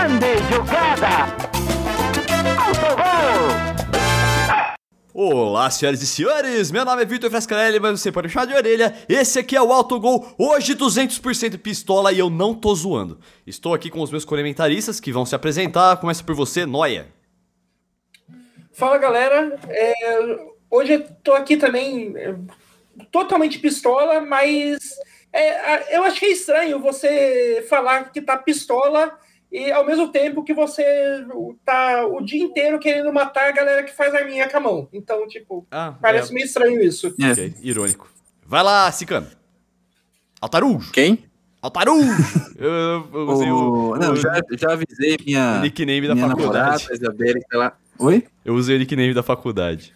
[0.00, 1.08] Grande jogada!
[2.66, 3.50] Autogol!
[5.12, 8.54] Olá, senhoras e senhores, meu nome é Vitor Frescarelli, mas você pode me chamar de
[8.54, 8.94] orelha.
[9.06, 13.20] Esse aqui é o Autogol, hoje 200% pistola e eu não tô zoando.
[13.46, 15.98] Estou aqui com os meus comentaristas que vão se apresentar.
[15.98, 17.08] Começa por você, Noia.
[18.72, 19.94] Fala galera, é,
[20.70, 22.34] hoje eu tô aqui também é,
[23.12, 24.78] totalmente pistola, mas
[25.30, 29.14] é, eu acho que é estranho você falar que tá pistola
[29.52, 30.84] e ao mesmo tempo que você
[31.64, 34.88] tá o dia inteiro querendo matar a galera que faz arminha com a mão.
[34.92, 36.34] Então, tipo, Ah, parece é.
[36.34, 37.14] meio estranho isso.
[37.20, 37.32] É.
[37.32, 38.08] Ok, irônico.
[38.46, 39.26] Vai lá, Cicano.
[40.40, 40.90] Altarujo.
[40.92, 41.24] Quem?
[41.60, 42.08] Altarujo.
[42.58, 46.28] eu, eu usei o, O- Não, o- já, já avisei minha, o nickname da minha
[46.28, 46.54] faculdade.
[46.84, 47.76] namorada, Isabelle, que ela...
[47.98, 48.26] Oi?
[48.44, 49.92] Eu usei o nickname da faculdade.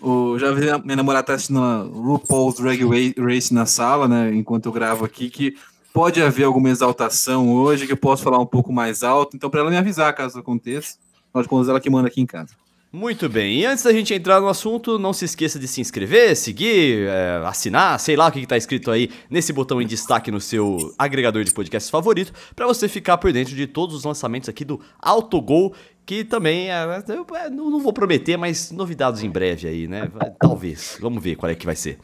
[0.00, 2.80] O, já a minha namorada tá assistindo a RuPaul's Drag
[3.18, 5.54] Race na sala, né, enquanto eu gravo aqui, que
[5.92, 9.60] pode haver alguma exaltação hoje, que eu posso falar um pouco mais alto, então para
[9.60, 10.96] ela me avisar caso aconteça.
[11.28, 12.54] Afinal de contas, ela que manda aqui em casa.
[12.94, 16.36] Muito bem, e antes da gente entrar no assunto, não se esqueça de se inscrever,
[16.36, 20.38] seguir, é, assinar, sei lá o que está escrito aí nesse botão em destaque no
[20.38, 24.62] seu agregador de podcast favorito, para você ficar por dentro de todos os lançamentos aqui
[24.62, 25.72] do Autogol,
[26.04, 30.10] que também, é, eu, é, não, vou prometer, mas novidades em breve aí, né?
[30.40, 31.98] Talvez, vamos ver qual é que vai ser.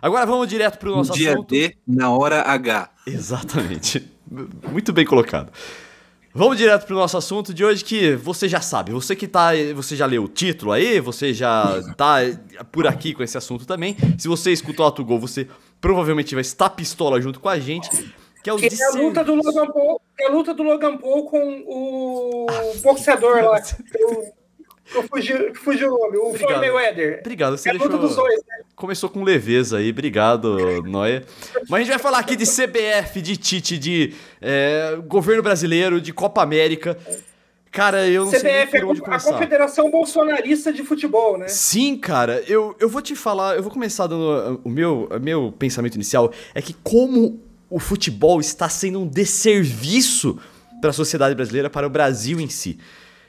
[0.00, 1.50] Agora vamos direto para o No nosso dia assunto.
[1.50, 2.90] D, na hora H.
[3.06, 4.10] Exatamente.
[4.70, 5.52] Muito bem colocado.
[6.34, 9.94] Vamos direto pro nosso assunto de hoje que você já sabe, você que tá, você
[9.94, 12.20] já leu o título aí, você já tá
[12.70, 13.94] por aqui com esse assunto também.
[14.16, 15.46] Se você escutou o Gol, você
[15.78, 17.90] provavelmente vai estar pistola junto com a gente,
[18.42, 20.96] que é o Que é a luta do Logan Paul, é a luta do Logan
[20.96, 22.46] Paul com o
[22.82, 23.62] boxeador lá.
[23.94, 24.32] Eu,
[24.94, 26.60] eu fugi, fugiu o nome, o Floyd Obrigado.
[26.60, 27.18] Mayweather.
[27.20, 28.64] Obrigado, você É a deixou dos dois, né?
[28.74, 31.24] Começou com leveza aí, obrigado, Noia.
[31.68, 36.12] Mas a gente vai falar aqui de CBF, de Tite, de é, governo brasileiro, de
[36.12, 36.98] Copa América.
[37.70, 39.32] Cara, eu não sei nem CBF é por onde a começar.
[39.32, 41.48] Confederação Bolsonarista de Futebol, né?
[41.48, 45.54] Sim, cara, eu, eu vou te falar, eu vou começar dando o meu, o meu
[45.58, 47.40] pensamento inicial é que como
[47.74, 50.38] o futebol está sendo um desserviço
[50.80, 52.78] para a sociedade brasileira, para o Brasil em si.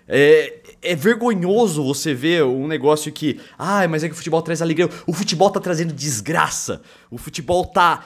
[0.08, 4.62] É, é vergonhoso você ver um negócio que, ah, mas é que o futebol traz
[4.62, 4.90] alegria.
[5.08, 6.82] O futebol tá trazendo desgraça.
[7.10, 8.04] O futebol tá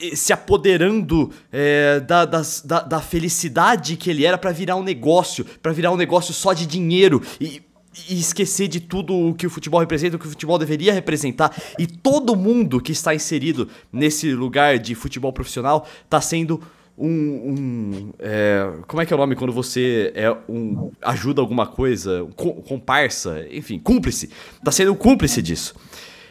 [0.00, 4.82] eh, se apoderando é, da, das- da, da felicidade que ele era pra virar um
[4.82, 7.62] negócio, pra virar um negócio só de dinheiro e,
[8.08, 11.54] e esquecer de tudo o que o futebol representa, o que o futebol deveria representar.
[11.78, 16.60] E todo mundo que está inserido nesse lugar de futebol profissional tá sendo
[16.96, 17.08] um.
[17.08, 20.90] um, é, como é que é o nome quando você é um.
[21.00, 22.24] ajuda alguma coisa?
[22.24, 24.30] Um co- comparsa, enfim, cúmplice.
[24.64, 25.74] Tá sendo um cúmplice disso.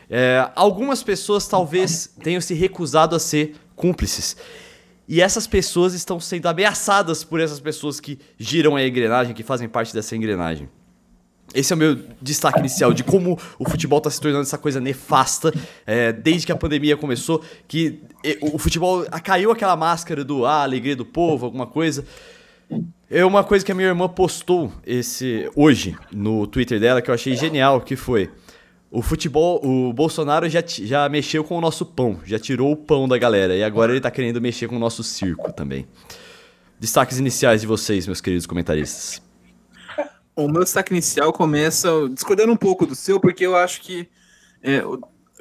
[0.10, 4.38] É, algumas pessoas talvez tenham se recusado a ser cúmplices.
[5.08, 9.70] E essas pessoas estão sendo ameaçadas por essas pessoas que giram a engrenagem, que fazem
[9.70, 10.68] parte dessa engrenagem.
[11.58, 14.80] Esse é o meu destaque inicial de como o futebol está se tornando essa coisa
[14.80, 15.52] nefasta
[15.88, 18.00] é, desde que a pandemia começou, que
[18.42, 22.06] o futebol caiu aquela máscara do ah, alegria do povo, alguma coisa.
[23.10, 27.16] É uma coisa que a minha irmã postou esse hoje no Twitter dela que eu
[27.16, 28.30] achei genial, que foi
[28.92, 33.08] o futebol, o Bolsonaro já, já mexeu com o nosso pão, já tirou o pão
[33.08, 35.88] da galera e agora ele tá querendo mexer com o nosso circo também.
[36.80, 39.26] Destaques iniciais de vocês, meus queridos comentaristas.
[40.38, 44.08] O meu destaque inicial começa discordando um pouco do seu, porque eu acho que,
[44.62, 44.84] é,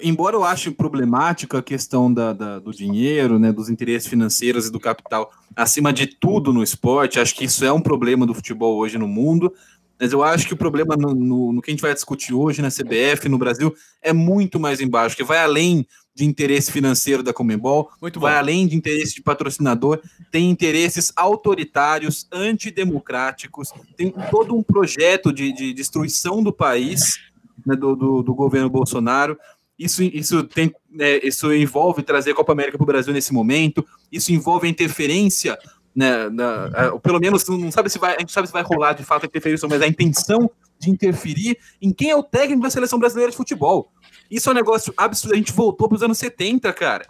[0.02, 4.72] embora eu ache problemática a questão da, da- do dinheiro, né, dos interesses financeiros e
[4.72, 8.76] do capital acima de tudo no esporte, acho que isso é um problema do futebol
[8.78, 9.52] hoje no mundo,
[9.98, 12.60] mas eu acho que o problema no, no- no que a gente vai discutir hoje
[12.62, 17.32] na CBF, no Brasil, é muito mais embaixo, que vai além de interesse financeiro da
[17.32, 18.26] Comembol, Muito bom.
[18.26, 25.52] vai além de interesse de patrocinador, tem interesses autoritários, antidemocráticos, tem todo um projeto de,
[25.52, 27.18] de destruição do país,
[27.66, 29.36] né, do, do, do governo Bolsonaro.
[29.78, 33.84] Isso, isso, tem, é, isso envolve trazer a Copa América para o Brasil nesse momento,
[34.10, 35.58] isso envolve a interferência,
[35.96, 38.92] né, na- a- pelo menos não sabe se vai, a gente sabe se vai rolar
[38.92, 42.68] de fato a interferência, mas a intenção de interferir em quem é o técnico da
[42.70, 43.90] seleção brasileira de futebol.
[44.30, 45.32] Isso é um negócio absurdo.
[45.32, 47.06] A gente voltou para os anos 70, cara.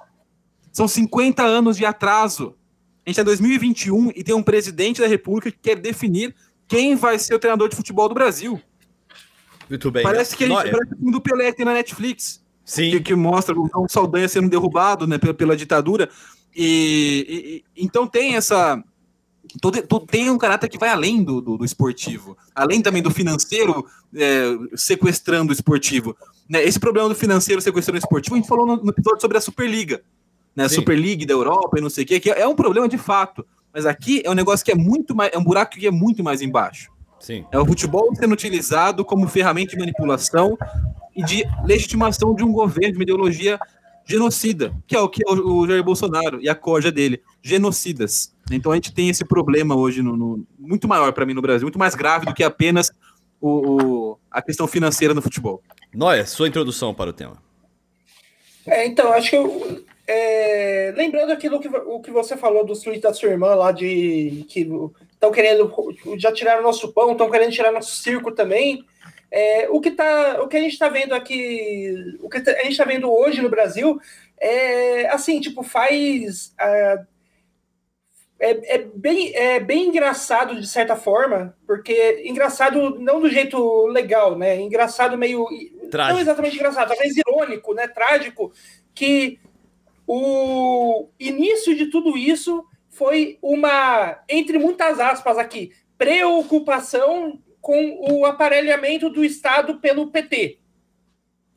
[0.72, 2.54] São 50 anos de atraso.
[3.04, 6.32] A gente é 2021 e tem um presidente da República que quer definir
[6.68, 8.60] quem vai ser o treinador de futebol do Brasil.
[9.68, 10.02] Muito bem.
[10.04, 12.90] Parece que a gente parece o filme do Pelé que tem na Netflix, Sim.
[12.92, 16.08] que, que mostra o Saldanha sendo derrubado né, pela, pela ditadura.
[16.56, 18.82] E, e- então tem essa.
[19.60, 23.10] todo- todo- tem um caráter que vai além do, do- do esportivo, além também do
[23.10, 26.16] financeiro é, sequestrando o esportivo.
[26.48, 29.36] Né, esse problema do financeiro sequestrando o esportivo, a gente falou no, no episódio sobre
[29.36, 30.02] a Superliga,
[30.54, 30.76] né, a Sim.
[30.76, 33.44] Super League da Europa e não sei o quê, que é um problema de fato.
[33.74, 36.24] Mas aqui é um negócio que é muito mais, é um buraco que é muito
[36.24, 36.90] mais embaixo.
[37.20, 37.44] Sim.
[37.52, 40.56] É o futebol sendo utilizado como ferramenta de manipulação
[41.14, 43.58] e de legitimação de um governo, de uma ideologia
[44.06, 48.34] genocida, que é o que é o Jair Bolsonaro e a corja dele, genocidas.
[48.50, 51.66] Então a gente tem esse problema hoje no, no muito maior para mim no Brasil,
[51.66, 52.90] muito mais grave do que apenas
[53.40, 55.60] o, o, a questão financeira no futebol.
[55.92, 57.42] Noia, sua introdução para o tema.
[58.66, 63.02] É, então, acho que eu, é, lembrando aquilo que, o que você falou do tweets
[63.02, 64.68] da sua irmã lá de que
[65.12, 65.72] estão querendo
[66.18, 68.84] já tiraram nosso pão, estão querendo tirar nosso circo também.
[69.31, 72.73] É, o que tá, o que a gente está vendo aqui, o que a gente
[72.73, 73.99] está vendo hoje no Brasil
[74.38, 77.06] é assim, tipo, faz uh,
[78.38, 84.37] é, é, bem, é bem engraçado de certa forma, porque engraçado não do jeito legal,
[84.37, 84.61] né?
[84.61, 85.46] Engraçado meio
[85.90, 86.14] Trágico.
[86.14, 87.88] não exatamente engraçado, talvez irônico, né?
[87.88, 88.52] Trágico,
[88.94, 89.40] que
[90.06, 99.10] o início de tudo isso foi uma, entre muitas aspas aqui, preocupação com o aparelhamento
[99.10, 100.60] do Estado pelo PT,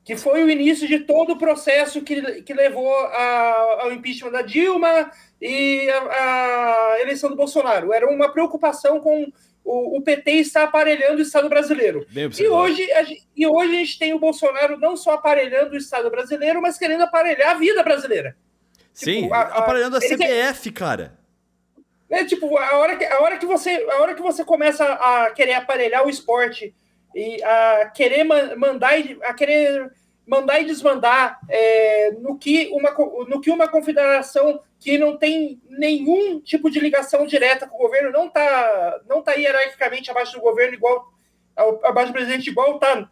[0.04, 4.42] que foi o início de todo o processo que, que levou a, ao impeachment da
[4.42, 7.94] Dilma e a, a, eleição do Bolsonaro.
[7.94, 9.32] Era uma preocupação com
[9.64, 12.04] o, o PT estar aparelhando o Estado brasileiro.
[12.40, 13.04] E hoje, a,
[13.38, 17.04] e hoje a gente tem o Bolsonaro não só aparelhando o Estado brasileiro, mas querendo
[17.04, 18.36] aparelhar a vida brasileira.
[18.92, 21.20] Sim, tipo, aparelhando a CPF, cara.
[22.10, 25.30] É tipo, a hora que, a hora que você a hora que você começa a
[25.32, 26.74] querer aparelhar o esporte
[27.16, 29.92] e a querer mandar a querer
[30.30, 32.92] mandar e desmandar é, no, que uma,
[33.28, 38.12] no que uma confederação que não tem nenhum tipo de ligação direta com o governo,
[38.12, 41.12] não está não tá hierarquicamente abaixo do governo, igual
[41.84, 43.10] abaixo do presidente, igual está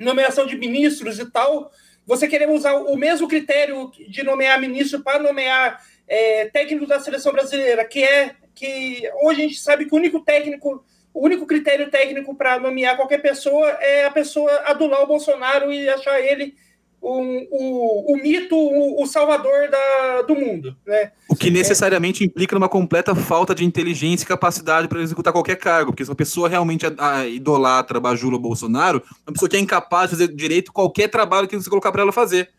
[0.00, 1.72] nomeação de ministros e tal,
[2.08, 7.32] você querer usar o mesmo critério de nomear ministro para nomear é, técnico da seleção
[7.32, 10.82] brasileira, que é que hoje a gente sabe que o único técnico,
[11.12, 15.86] o único critério técnico para nomear qualquer pessoa é a pessoa adular o Bolsonaro e
[15.86, 16.56] achar ele
[17.02, 20.76] um, o, o mito, o, o salvador da, do mundo.
[20.86, 21.12] Né?
[21.28, 25.92] O que necessariamente implica numa completa falta de inteligência e capacidade para executar qualquer cargo,
[25.92, 29.60] porque se uma pessoa realmente a, a, idolatra, bajula o Bolsonaro, uma pessoa que é
[29.60, 32.50] incapaz de fazer direito qualquer trabalho que você colocar para ela fazer.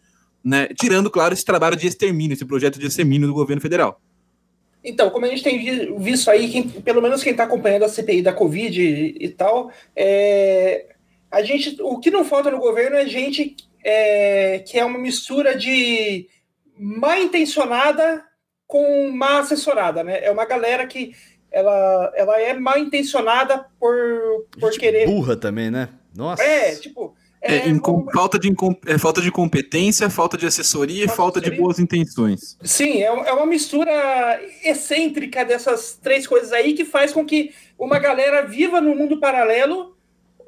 [0.44, 0.68] Né?
[0.68, 4.02] Tirando, claro, esse trabalho de extermínio, esse projeto de extermínio do governo federal.
[4.82, 5.60] Então, como a gente tem
[5.98, 9.70] visto aí, quem, pelo menos quem está acompanhando a CPI da Covid e, e tal,
[9.94, 10.86] é,
[11.30, 15.58] a gente, o que não falta no governo é gente é, que é uma mistura
[15.58, 16.28] de
[16.78, 18.24] mal intencionada
[18.68, 20.24] com má assessorada, né?
[20.24, 21.14] É uma galera que
[21.52, 23.98] ela, ela é mal intencionada por,
[24.60, 25.08] por querer.
[25.08, 25.90] Burra também, né?
[26.16, 26.44] Nossa.
[26.44, 27.16] É, tipo.
[27.42, 27.80] É, é,
[28.14, 28.54] falta, de,
[28.86, 32.58] é, falta de competência, falta de assessoria falta e falta de boas intenções.
[32.62, 33.92] Sim, é, é uma mistura
[34.62, 39.96] excêntrica dessas três coisas aí que faz com que uma galera viva no mundo paralelo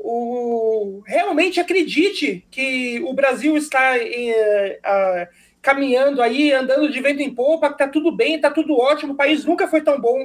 [0.03, 5.27] o, realmente acredite que o Brasil está em, uh,
[5.62, 9.18] caminhando aí, andando de vento em popa, que está tudo bem, está tudo ótimo, o
[9.18, 10.18] país nunca foi tão bom,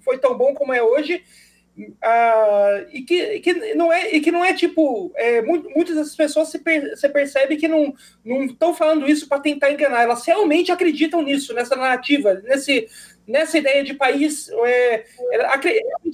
[0.00, 1.22] foi tão bom como é hoje.
[2.92, 5.10] E, que, que não é, e que não é tipo.
[5.16, 7.94] É, muito, muitas dessas pessoas se per, você percebe que não
[8.44, 12.86] estão falando isso para tentar enganar, elas realmente acreditam nisso, nessa narrativa, nesse,
[13.26, 15.04] nessa ideia de país, é,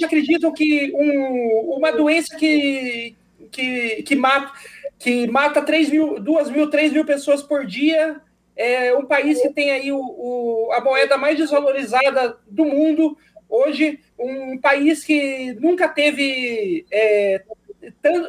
[0.02, 3.16] acreditam que um, uma doença que,
[3.50, 4.52] que, que, mata,
[4.98, 8.20] que mata 3 mil, 2 mil, 3 mil pessoas por dia,
[8.56, 13.16] é um país que tem aí o, o, a moeda mais desvalorizada do mundo,
[13.48, 17.42] hoje, um país que nunca teve é,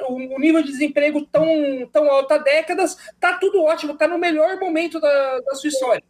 [0.09, 1.47] um nível de desemprego tão,
[1.91, 6.03] tão alto há décadas, está tudo ótimo, está no melhor momento da, da sua história.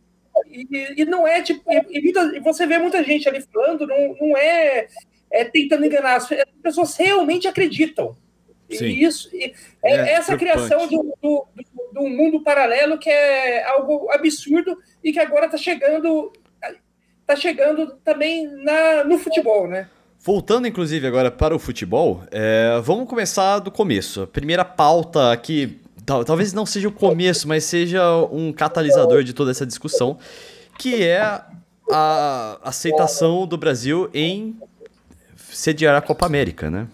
[0.47, 1.61] E, e não é tipo.
[1.71, 4.87] E, e, você vê muita gente ali falando, não, não é,
[5.31, 6.15] é tentando enganar.
[6.15, 6.27] As
[6.61, 8.15] pessoas realmente acreditam.
[8.71, 8.85] Sim.
[8.85, 11.47] E isso, e é, é, essa criação do, do,
[11.91, 16.31] do, mundo paralelo que é algo absurdo e que agora está chegando
[17.25, 19.87] tá chegando também na, no futebol, né?
[20.19, 24.23] Voltando, inclusive, agora para o futebol, é, vamos começar do começo.
[24.23, 28.01] A primeira pauta aqui tal, talvez não seja o começo, mas seja
[28.31, 30.17] um catalisador de toda essa discussão,
[30.79, 31.21] que é
[31.91, 34.57] a aceitação do Brasil em
[35.51, 36.87] sediar a Copa América, né?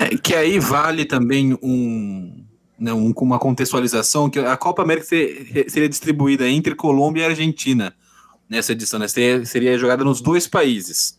[0.00, 2.44] É, que aí vale também um,
[2.76, 7.94] né, um, uma contextualização, que a Copa América seria distribuída entre Colômbia e Argentina
[8.48, 9.06] nessa edição, né?
[9.06, 11.16] seria, seria jogada nos dois países.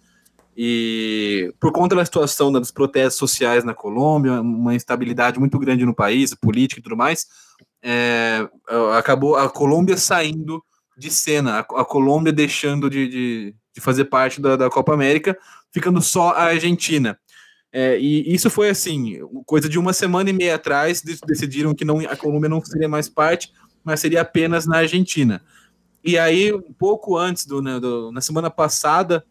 [0.56, 5.96] E por conta da situação dos protestos sociais na Colômbia, uma instabilidade muito grande no
[5.96, 7.28] país, política e tudo mais,
[7.82, 8.48] é,
[8.96, 10.64] acabou a Colômbia saindo
[10.98, 15.38] de cena, a, Colômbia deixando de, de, de fazer parte da, da Copa América,
[15.72, 17.18] ficando só a Argentina.
[17.72, 22.00] É, e isso foi assim, coisa de uma semana e meia atrás, decidiram que não,
[22.02, 23.52] a Colômbia não seria mais parte,
[23.84, 25.44] mas seria apenas na Argentina.
[26.04, 29.26] E aí, um pouco antes do, né, do na semana passada,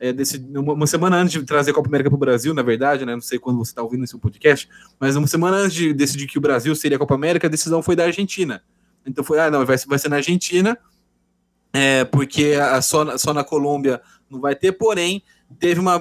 [0.00, 3.04] é, desse, uma, semana antes de trazer a Copa América para o Brasil, na verdade,
[3.04, 3.14] né?
[3.14, 6.38] Não sei quando você está ouvindo esse podcast, mas uma semana antes de decidir que
[6.38, 8.62] o Brasil seria a Copa América, a decisão foi da Argentina.
[9.04, 10.78] Então foi, ah, não, vai, vai ser na Argentina,
[11.72, 14.00] é, porque a, só, só na Colômbia
[14.30, 15.22] não vai ter, porém,
[15.58, 16.00] teve uma,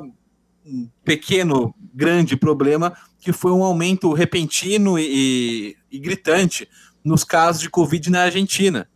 [0.65, 6.69] um pequeno, grande problema, que foi um aumento repentino e, e gritante
[7.03, 8.87] nos casos de Covid na Argentina.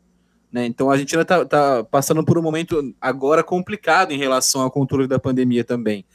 [0.51, 0.65] Né?
[0.65, 5.07] Então a Argentina está tá passando por um momento agora complicado em relação ao controle
[5.07, 6.05] da pandemia também.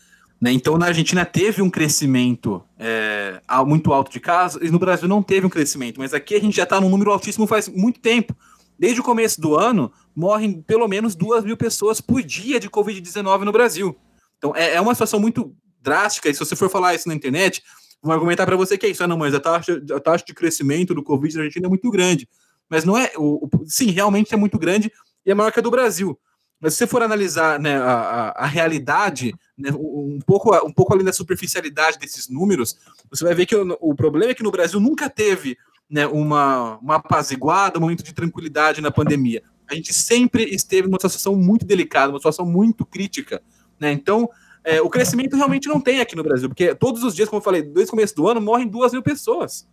[0.41, 0.53] Né?
[0.53, 5.23] Então na Argentina teve um crescimento é, muito alto de casos e no Brasil não
[5.23, 8.37] teve um crescimento, mas aqui a gente já está num número altíssimo faz muito tempo.
[8.79, 13.41] Desde o começo do ano, morrem pelo menos duas mil pessoas por dia de Covid-19
[13.41, 13.97] no Brasil.
[14.37, 17.63] Então é, é, uma situação muito drástica, e se você for falar isso na internet,
[18.03, 19.03] vão argumentar para você que é isso.
[19.03, 21.91] Ah, não, mas a taxa, a taxa de crescimento do Covid na Argentina é muito
[21.91, 22.29] grande
[22.69, 23.13] mas não é.
[23.17, 24.91] O, o, sim, realmente é muito grande
[25.25, 26.19] e é maior que a do Brasil.
[26.61, 31.05] Mas se você for analisar né, a, a, realidade, né, um, pouco, um pouco além
[31.05, 32.79] da superficialidade desses números,
[33.11, 35.59] você vai ver que o, o problema é que no Brasil nunca teve
[35.89, 39.43] né, uma, uma apaziguada, um momento de tranquilidade na pandemia.
[39.69, 43.43] A gente sempre esteve numa situação muito delicada, uma situação muito crítica.
[43.79, 43.93] Né?
[43.93, 44.29] Então,
[44.65, 47.45] é, o crescimento realmente não tem aqui no Brasil, porque todos os dias, como eu
[47.45, 49.69] falei, desde o começo do ano, morrem duas mil pessoas.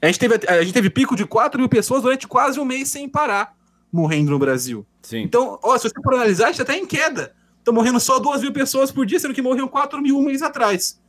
[0.00, 2.88] A gente, teve, a gente teve pico de 4 mil pessoas durante quase um mês
[2.88, 3.56] sem parar
[3.92, 4.86] morrendo no Brasil.
[5.02, 5.22] Sim.
[5.22, 7.34] Então, ó, se você for analisar, a gente está em queda.
[7.58, 10.42] Estão morrendo só 2 mil pessoas por dia, sendo que morriam 4 mil um mês
[10.42, 11.00] atrás.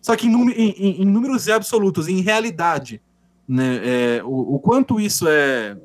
[0.00, 3.00] Só que em, em, em números absolutos, em realidade,
[3.48, 5.76] né, é, o, o, quanto isso é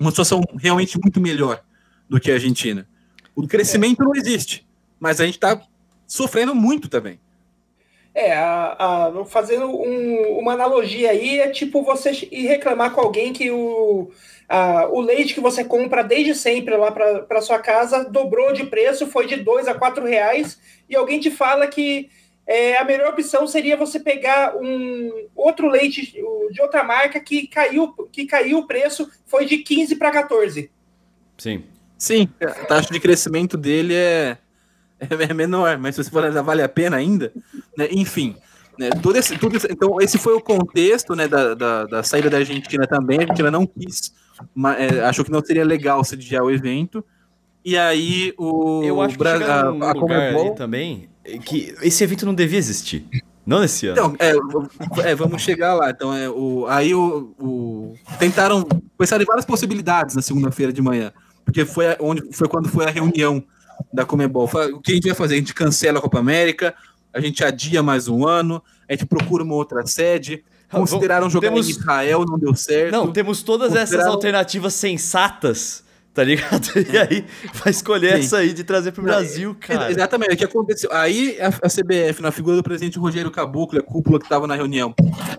[0.00, 1.62] uma situação realmente muito melhor
[2.08, 2.88] do que a Argentina.
[3.34, 4.66] O crescimento não existe,
[4.98, 5.60] mas a gente está
[6.06, 7.20] sofrendo muito também.
[8.20, 13.32] É, a, a, fazendo um, uma analogia aí, é tipo você ir reclamar com alguém
[13.32, 14.10] que o,
[14.48, 19.06] a, o leite que você compra desde sempre lá para sua casa dobrou de preço,
[19.06, 20.58] foi de dois a quatro reais,
[20.88, 22.10] e alguém te fala que
[22.44, 27.92] é, a melhor opção seria você pegar um outro leite de outra marca que caiu,
[28.10, 30.68] que caiu o preço, foi de 15 para 14.
[31.36, 31.62] Sim.
[31.96, 34.38] Sim, a taxa de crescimento dele é
[35.00, 37.32] é menor, mas se você for analisar, vale a pena ainda,
[37.76, 37.88] né?
[37.90, 38.36] Enfim,
[38.78, 38.90] né?
[39.02, 42.38] Todo esse, todo esse, então esse foi o contexto, né, da, da, da, saída da
[42.38, 43.18] Argentina também.
[43.18, 44.12] A Argentina não quis,
[44.54, 47.04] mas, é, achou que não seria legal sediar o evento.
[47.64, 51.08] E aí o eu acho que Bra a, a Comebol também
[51.44, 53.04] que esse evento não devia existir.
[53.44, 54.14] Não nesse ano.
[54.14, 54.16] Então,
[55.04, 55.90] é, é, vamos chegar lá.
[55.90, 58.62] Então, é, o, aí o, o tentaram
[58.96, 61.12] pensar em várias possibilidades na segunda-feira de manhã,
[61.44, 63.42] porque foi onde foi quando foi a reunião
[63.92, 64.48] da Comebol.
[64.74, 65.34] O que a gente vai fazer?
[65.34, 66.74] A gente cancela a Copa América,
[67.12, 70.44] a gente adia mais um ano, a gente procura uma outra sede.
[70.70, 71.66] Consideraram jogar temos...
[71.66, 72.92] em Israel, não deu certo.
[72.92, 75.82] Não, temos todas essas alternativas sensatas,
[76.12, 76.68] tá ligado?
[76.92, 78.18] E aí vai escolher Sim.
[78.18, 79.90] essa aí de trazer para o Brasil, cara.
[79.90, 80.90] Exatamente, o que aconteceu?
[80.92, 84.94] Aí a, CBF, na figura do presidente Rogério Caboclo, a cúpula que estava na reunião,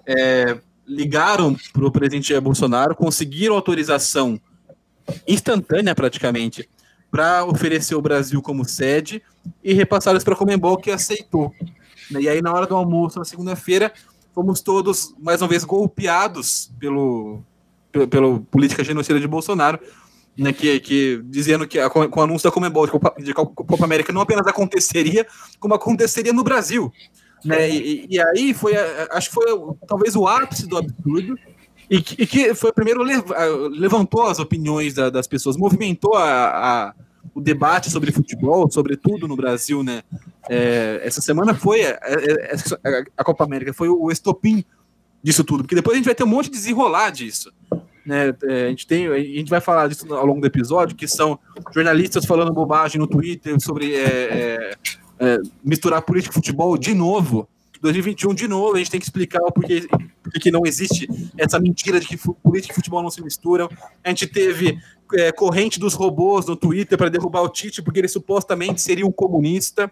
[0.06, 4.40] é, ligaram para o presidente Bolsonaro, conseguiram autorização
[5.28, 6.68] instantânea praticamente
[7.12, 9.22] para oferecer o Brasil como sede
[9.64, 11.54] e repassar isso para a Comembol, que aceitou.
[12.12, 13.92] E aí, na hora do almoço, na segunda-feira,
[14.34, 17.42] fomos todos, mais uma vez, golpeados pelo,
[17.92, 19.80] pelo, pelo política genocida de Bolsonaro,
[20.38, 23.84] né, que, que dizendo que a, com o anúncio da Comembol de Copa, de Copa
[23.84, 25.28] América não apenas aconteceria,
[25.60, 26.92] como aconteceria no Brasil.
[27.44, 27.70] Né?
[27.70, 28.74] E, e aí foi,
[29.12, 29.46] acho que foi
[29.88, 31.38] talvez o ápice do absurdo,
[31.90, 33.04] e que, e que foi primeiro
[33.72, 36.94] levantou as opiniões da, das pessoas, movimentou a, a,
[37.34, 40.04] o debate sobre futebol, sobretudo no Brasil, né?
[40.50, 44.64] É, essa semana foi a, a, a, Copa América, foi o estopim
[45.22, 47.52] disso tudo, porque depois a gente vai ter um monte de desenrolar disso.
[48.06, 48.34] Né?
[48.44, 51.40] É, a, gente tem, a gente vai falar disso ao longo do episódio, que são
[51.74, 54.72] jornalistas falando bobagem no Twitter sobre é, é,
[55.20, 57.48] é misturar política e futebol de novo.
[57.82, 59.88] 2021, de novo, a gente tem que explicar o porquê,
[60.24, 61.08] porque não existe
[61.38, 63.70] essa mentira de que política e futebol não se misturam.
[64.04, 64.78] A gente teve
[65.14, 69.12] é, corrente dos robôs no Twitter para derrubar o Tite, porque ele supostamente seria um
[69.12, 69.92] comunista.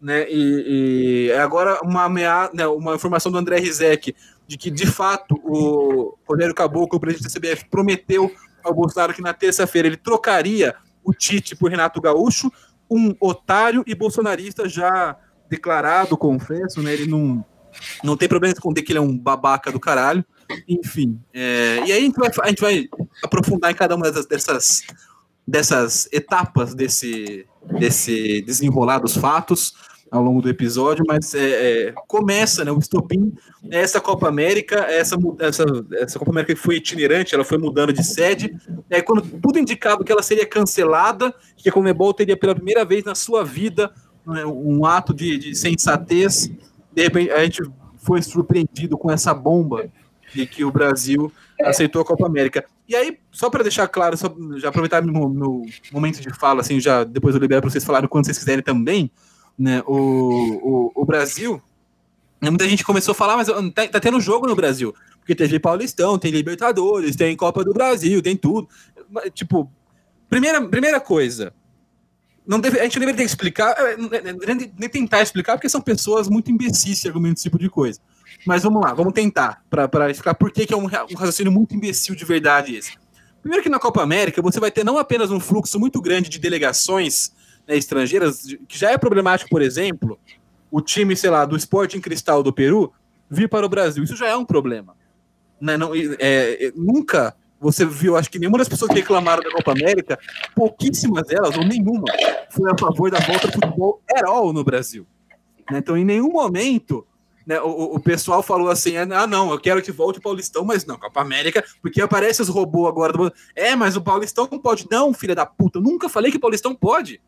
[0.00, 4.14] Né, e, e agora uma, amea, né, uma informação do André Rizek
[4.46, 8.30] de que, de fato, o Rogério Caboclo, o presidente da CBF, prometeu
[8.62, 12.50] ao Bolsonaro que na terça-feira ele trocaria o Tite por Renato Gaúcho,
[12.90, 15.16] um otário e bolsonarista já
[15.54, 16.92] declarado, confesso, né?
[16.92, 17.44] Ele não,
[18.02, 20.24] não tem problema em esconder que ele é um babaca do caralho.
[20.68, 21.18] Enfim.
[21.32, 22.88] É, e aí a gente, vai, a gente vai
[23.22, 24.82] aprofundar em cada uma dessas, dessas
[25.46, 27.46] dessas etapas desse,
[27.78, 29.74] desse desenrolar dos fatos
[30.10, 33.34] ao longo do episódio, mas é, é, começa, né, o estopim
[33.68, 37.92] é essa Copa América, essa, essa, essa Copa América que foi itinerante, ela foi mudando
[37.92, 38.56] de sede,
[38.88, 43.02] é, quando tudo indicava que ela seria cancelada, que a Comebol teria pela primeira vez
[43.02, 43.92] na sua vida
[44.26, 46.50] um ato de, de sensatez,
[46.92, 47.62] de repente a gente
[47.98, 49.90] foi surpreendido com essa bomba
[50.34, 52.64] de que o Brasil aceitou a Copa América.
[52.86, 56.78] E aí, só para deixar claro, só, já aproveitar meu, meu, momento de fala, assim,
[56.80, 59.10] já depois eu libero para vocês falarem quando vocês quiserem também,
[59.58, 59.82] né?
[59.86, 61.62] O, o, o Brasil,
[62.40, 65.58] né, muita gente começou a falar, mas tá, tá, tendo jogo no Brasil, porque teve
[65.58, 68.68] Paulistão, tem Libertadores, tem Copa do Brasil, tem tudo.
[69.32, 69.70] Tipo,
[70.28, 71.54] primeira, primeira coisa,
[72.46, 76.28] não deve, a gente não deveria explicar, é, nem, nem tentar explicar, porque são pessoas
[76.28, 78.00] muito imbecis que argumentam esse tipo de coisa.
[78.46, 81.74] Mas vamos lá, vamos tentar, para explicar por que, que é um, um raciocínio muito
[81.74, 82.92] imbecil de verdade esse.
[83.40, 86.38] Primeiro que na Copa América você vai ter não apenas um fluxo muito grande de
[86.38, 87.32] delegações
[87.66, 90.18] né, estrangeiras, que já é problemático, por exemplo,
[90.70, 92.92] o time, sei lá, do Sporting Cristal do Peru
[93.30, 94.04] vir para o Brasil.
[94.04, 94.94] Isso já é um problema.
[95.60, 95.76] Né?
[95.76, 99.72] Não, é, é, nunca você viu, acho que nenhuma das pessoas que reclamaram da Copa
[99.72, 100.18] América,
[100.54, 102.04] pouquíssimas delas, ou nenhuma,
[102.50, 105.06] foi a favor da volta do futebol all no Brasil.
[105.70, 105.78] Né?
[105.78, 107.06] Então, em nenhum momento
[107.46, 110.84] né, o, o pessoal falou assim: ah, não, eu quero que volte o Paulistão, mas
[110.84, 113.12] não, Copa América, porque aparece os robôs agora.
[113.12, 113.32] Do...
[113.54, 114.86] É, mas o Paulistão não pode.
[114.90, 117.20] Não, filha da puta, eu nunca falei que o Paulistão pode.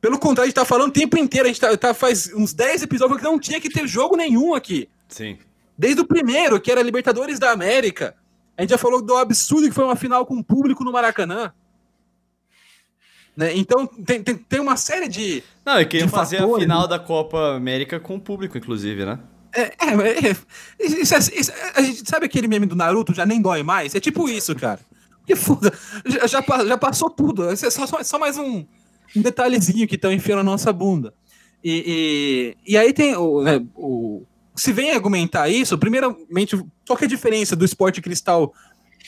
[0.00, 2.54] Pelo contrário, a gente tá falando o tempo inteiro, a gente tá, tá faz uns
[2.54, 4.88] 10 episódios que não tinha que ter jogo nenhum aqui.
[5.08, 5.38] Sim.
[5.76, 8.14] Desde o primeiro, que era Libertadores da América.
[8.60, 11.50] A gente já falou do absurdo que foi uma final com público no Maracanã.
[13.34, 13.56] Né?
[13.56, 15.42] Então tem, tem, tem uma série de.
[15.64, 16.88] Não, e queriam fazer fatores, a final né?
[16.88, 19.18] da Copa América com o público, inclusive, né?
[19.56, 20.36] É, é, é,
[20.78, 23.94] isso, isso, a gente sabe aquele meme do Naruto já nem dói mais?
[23.94, 24.80] É tipo isso, cara.
[25.26, 25.72] Que foda.
[26.04, 27.48] Já, já, já passou tudo.
[27.48, 28.66] É só, só, só mais um,
[29.16, 31.14] um detalhezinho que estão enfiando na nossa bunda.
[31.64, 34.22] E, e, e aí tem o, né, o.
[34.60, 36.54] Se vem argumentar isso, primeiramente,
[36.86, 38.52] qual que é a diferença do esporte cristal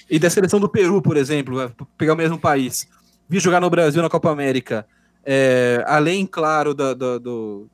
[0.09, 2.89] e da seleção do Peru, por exemplo, pegar o mesmo país?
[3.29, 4.87] vi jogar no Brasil na Copa América,
[5.23, 7.67] é, além, claro, do, do, do,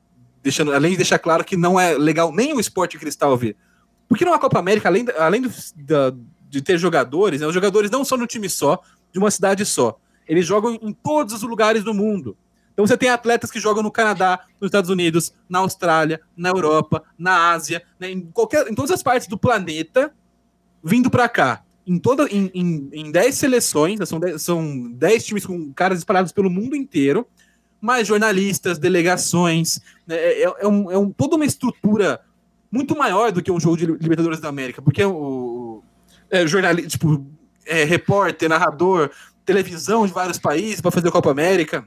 [0.43, 3.55] deixando, além de deixar claro que não é legal nem o esporte cristal ver.
[4.09, 6.13] Porque numa Copa América, além, além do, da,
[6.49, 9.97] de ter jogadores, né, os jogadores não são no time só, de uma cidade só.
[10.27, 12.35] Eles jogam em todos os lugares do mundo.
[12.79, 17.03] Então você tem atletas que jogam no Canadá, nos Estados Unidos, na Austrália, na Europa,
[17.17, 20.13] na Ásia, né, em, qualquer, em todas as partes do planeta,
[20.81, 25.45] vindo para cá em toda em, em, em 10 seleções, são 10, são 10 times
[25.45, 27.27] com caras espalhados pelo mundo inteiro,
[27.81, 32.21] mais jornalistas, delegações, né, é, é, é, um, é um, toda uma estrutura
[32.71, 35.83] muito maior do que um jogo de Libertadores da América, porque o
[36.31, 37.27] é, jornalista, tipo,
[37.65, 39.11] é, repórter, narrador,
[39.43, 41.85] televisão de vários países para fazer a Copa América.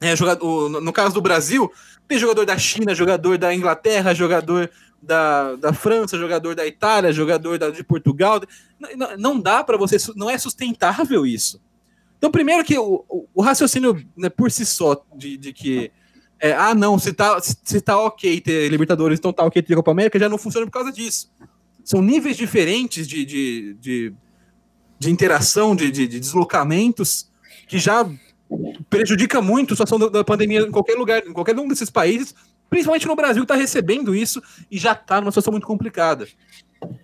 [0.00, 1.70] É, jogador, no caso do Brasil,
[2.08, 4.70] tem jogador da China, jogador da Inglaterra, jogador
[5.02, 8.40] da, da França, jogador da Itália, jogador da, de Portugal.
[8.96, 11.60] Não, não dá para você, não é sustentável isso.
[12.18, 15.90] Então, primeiro que o, o raciocínio né, por si só de, de que
[16.40, 19.90] é, ah, não, se tá, se tá ok ter Libertadores, então tá ok ter Copa
[19.90, 21.30] América, já não funciona por causa disso.
[21.84, 24.14] São níveis diferentes de, de, de,
[24.98, 27.30] de interação, de, de, de, deslocamentos,
[27.68, 28.08] que já
[28.88, 32.34] prejudica muito a situação da, da pandemia em qualquer lugar, em qualquer um desses países,
[32.68, 36.26] principalmente no Brasil, está recebendo isso e já está numa situação muito complicada.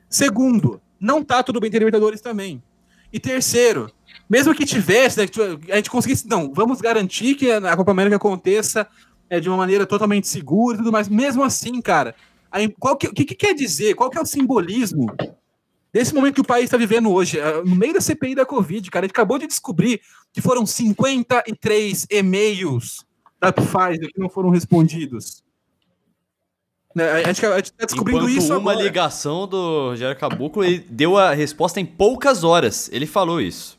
[0.09, 2.63] Segundo, não está tudo bem ter Libertadores também.
[3.13, 3.91] E terceiro,
[4.29, 5.27] mesmo que tivesse, né,
[5.71, 8.87] a gente conseguisse, não, vamos garantir que a Copa América aconteça
[9.31, 11.09] é, de uma maneira totalmente segura e tudo mais.
[11.09, 12.15] Mesmo assim, cara,
[12.51, 13.95] aí, qual que, que, que quer dizer?
[13.95, 15.07] Qual que é o simbolismo
[15.97, 18.91] desse momento que o país está vivendo hoje, é, no meio da CPI da Covid,
[18.91, 23.03] cara, a gente acabou de descobrir que foram 53 e-mails
[23.41, 25.43] da Pfizer que não foram respondidos.
[26.95, 27.11] Né?
[27.13, 28.85] A gente, a gente tá descobrindo Enquanto isso uma agora.
[28.85, 32.91] ligação do Rogério Caboclo, ele deu a resposta em poucas horas.
[32.93, 33.79] Ele falou isso.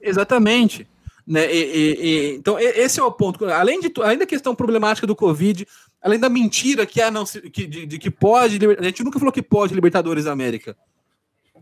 [0.00, 0.88] Exatamente.
[1.26, 1.54] Né?
[1.54, 3.44] E, e, e, então, esse é o ponto.
[3.44, 5.66] Além, de, além da questão problemática do Covid,
[6.00, 8.58] além da mentira que, é não, que, de, de, que pode.
[8.78, 10.74] A gente nunca falou que pode Libertadores da América.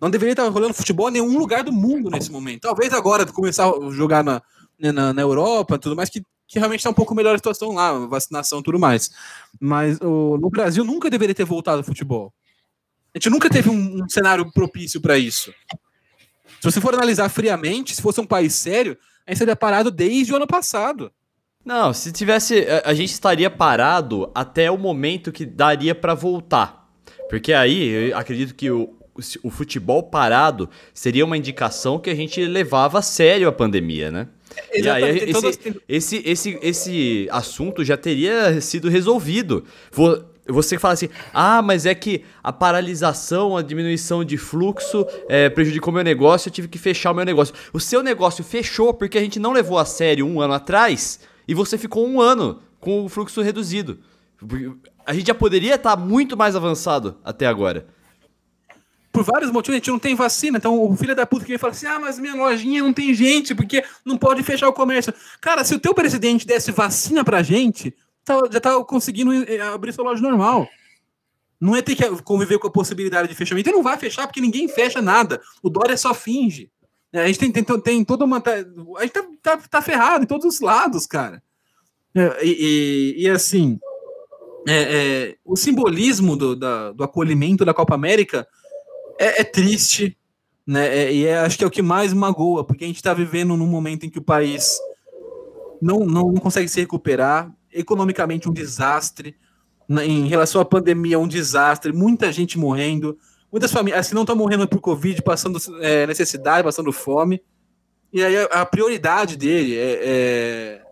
[0.00, 2.62] Não deveria estar rolando futebol em nenhum lugar do mundo nesse momento.
[2.62, 4.42] Talvez agora começar a jogar na,
[4.78, 7.70] né, na, na Europa tudo mais, que que realmente está um pouco melhor a situação
[7.70, 9.08] lá, vacinação tudo mais.
[9.60, 12.34] Mas o, no Brasil nunca deveria ter voltado ao futebol.
[13.14, 15.54] A gente nunca teve um, um cenário propício para isso.
[16.60, 20.32] Se você for analisar friamente, se fosse um país sério, a gente seria parado desde
[20.32, 21.12] o ano passado.
[21.64, 22.66] Não, se tivesse.
[22.68, 26.90] A, a gente estaria parado até o momento que daria para voltar.
[27.28, 28.98] Porque aí, eu acredito que o,
[29.42, 34.28] o futebol parado seria uma indicação que a gente levava a sério a pandemia, né?
[34.72, 35.18] Exatamente.
[35.18, 39.64] E aí, esse, esse, esse, esse assunto já teria sido resolvido.
[40.46, 45.92] Você fala assim, ah, mas é que a paralisação, a diminuição de fluxo é, prejudicou
[45.92, 47.54] meu negócio, eu tive que fechar o meu negócio.
[47.72, 51.54] O seu negócio fechou porque a gente não levou a sério um ano atrás e
[51.54, 53.98] você ficou um ano com o fluxo reduzido.
[55.06, 57.86] A gente já poderia estar muito mais avançado até agora
[59.12, 60.58] por vários motivos, a gente não tem vacina.
[60.58, 63.54] Então o filho da puta que fala assim: ah, mas minha lojinha não tem gente,
[63.54, 65.12] porque não pode fechar o comércio.
[65.40, 67.94] Cara, se o teu presidente desse vacina pra gente,
[68.24, 70.68] tá, já tá conseguindo eh, abrir sua loja normal.
[71.60, 73.68] Não é ter que conviver com a possibilidade de fechamento.
[73.68, 75.42] Ele não vai fechar porque ninguém fecha nada.
[75.62, 76.70] O Dória só finge.
[77.12, 78.40] A gente tem, tem, tem toda uma.
[78.40, 81.42] Tá, a gente tá, tá, tá ferrado em todos os lados, cara.
[82.14, 83.78] É, e, e, e assim,
[84.66, 88.46] é, é, o simbolismo do, da, do acolhimento da Copa América
[89.20, 90.16] é, é triste,
[90.66, 90.88] né?
[90.96, 93.56] É, e é, acho que é o que mais magoa, porque a gente está vivendo
[93.56, 94.78] num momento em que o país
[95.80, 99.36] não, não, não consegue se recuperar, economicamente um desastre,
[99.86, 100.06] né?
[100.06, 103.18] em relação à pandemia um desastre, muita gente morrendo,
[103.52, 107.42] muitas famílias que não estão morrendo por Covid, passando é, necessidade, passando fome.
[108.12, 110.82] E aí a, a prioridade dele é, é,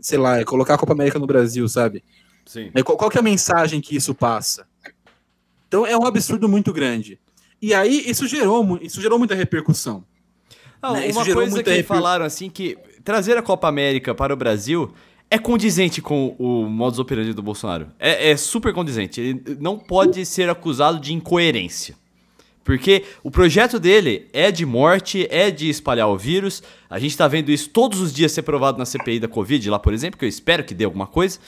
[0.00, 2.04] sei lá, é colocar a Copa América no Brasil, sabe?
[2.46, 2.70] Sim.
[2.74, 4.66] É, qual, qual que é a mensagem que isso passa?
[5.66, 7.18] Então é um absurdo muito grande.
[7.64, 10.04] E aí isso gerou, isso gerou muita repercussão.
[10.82, 11.08] Não, né?
[11.10, 11.86] Uma coisa que reper...
[11.86, 14.92] falaram assim que trazer a Copa América para o Brasil
[15.30, 17.86] é condizente com o modus operandi do Bolsonaro.
[17.98, 19.18] É, é super condizente.
[19.18, 21.94] Ele não pode ser acusado de incoerência.
[22.62, 26.62] Porque o projeto dele é de morte, é de espalhar o vírus.
[26.90, 29.78] A gente está vendo isso todos os dias ser provado na CPI da Covid, lá,
[29.78, 31.38] por exemplo, que eu espero que dê alguma coisa.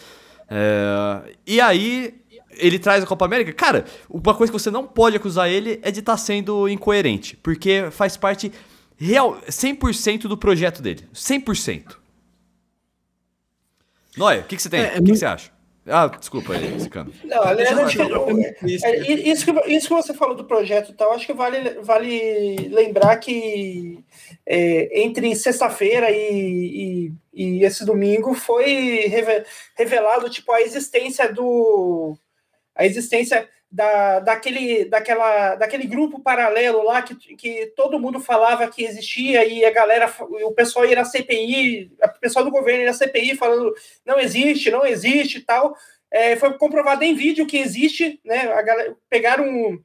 [0.49, 1.35] É...
[1.47, 2.15] E aí,
[2.57, 5.91] ele traz a Copa América, cara, uma coisa que você não pode acusar ele é
[5.91, 8.53] de estar tá sendo incoerente, porque faz parte
[8.97, 11.97] real 100% do projeto dele, 100%.
[14.17, 14.81] Noia, o que, que você tem?
[14.81, 15.57] É, o é, que, que você acha?
[15.89, 17.13] Ah, desculpa aí, Cicano.
[17.23, 17.79] Não, aliás,
[18.83, 22.69] é, isso, que, isso que você falou do projeto e tal, acho que vale, vale
[22.71, 24.05] lembrar que
[24.45, 29.07] é, entre sexta-feira e, e, e, esse domingo foi
[29.77, 32.19] revelado tipo, a existência do,
[32.77, 38.85] a existência da, daquele, daquela, daquele grupo paralelo lá que, que todo mundo falava que
[38.85, 42.93] existia e a galera, o pessoal ia na CPI, o pessoal do governo ia na
[42.93, 45.77] CPI falando não existe, não existe e tal.
[46.11, 48.53] É, foi comprovado em vídeo que existe, né?
[48.53, 49.79] A galera, pegaram,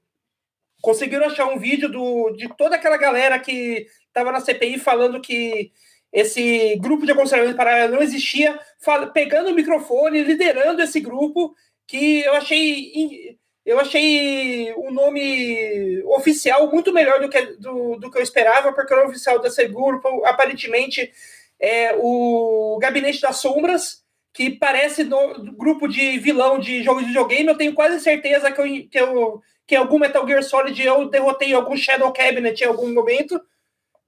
[0.82, 5.72] conseguiram achar um vídeo do, de toda aquela galera que estava na CPI falando que
[6.14, 11.56] esse grupo de aconselhamento paralelo não existia, fala, pegando o microfone, liderando esse grupo
[11.92, 18.18] que eu achei eu achei o nome oficial muito melhor do que, do, do que
[18.18, 21.12] eu esperava, porque o nome oficial desse grupo aparentemente
[21.60, 27.50] é o Gabinete das Sombras, que parece no grupo de vilão de jogo de videogame.
[27.50, 31.10] Eu tenho quase certeza que, eu, que, eu, que em algum Metal Gear Solid eu
[31.10, 33.40] derrotei algum Shadow Cabinet em algum momento.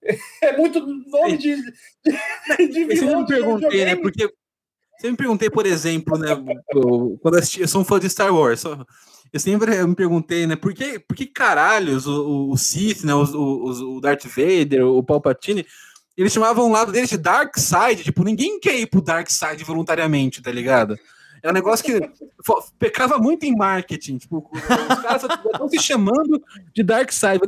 [0.41, 2.89] É muito nome de, de, de vilão.
[2.89, 3.96] Eu sempre me perguntei, né?
[3.96, 4.30] Porque
[4.98, 6.30] sempre me perguntei, por exemplo, né?
[7.22, 8.64] Quando assisti, eu sou um fã de Star Wars.
[9.32, 10.56] Eu sempre me perguntei, né?
[10.56, 13.14] Por que, por que caralhos o, o Sith, né?
[13.14, 15.66] O, o, Darth Vader, o Palpatine,
[16.16, 18.04] eles chamavam o lado deles de Dark Side.
[18.04, 20.98] Tipo, ninguém quer ir pro Dark Side voluntariamente, tá ligado?
[21.42, 22.00] É um negócio que
[22.80, 24.18] pecava muito em marketing.
[24.18, 26.42] Tipo, os caras estão se chamando
[26.74, 27.42] de Dark Side.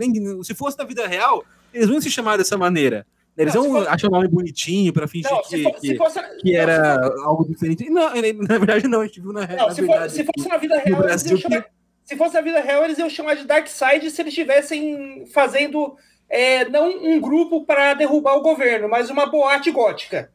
[0.43, 3.05] Se fosse na vida real, eles não se chamar dessa maneira.
[3.37, 3.87] Eles não, fosse...
[3.89, 6.19] acham o nome bonitinho para fingir não, que, for, que, fosse...
[6.37, 7.89] que, era não, algo diferente.
[7.89, 8.09] Não,
[8.47, 10.03] na verdade, não, a gente viu na, não, na se verdade.
[10.03, 11.65] For, se fosse na vida real, eles iam chamar,
[12.05, 15.97] se fosse na vida real, eles iam chamar de Dark Side se eles estivessem fazendo
[16.29, 20.31] é, não um grupo para derrubar o governo, mas uma boate gótica.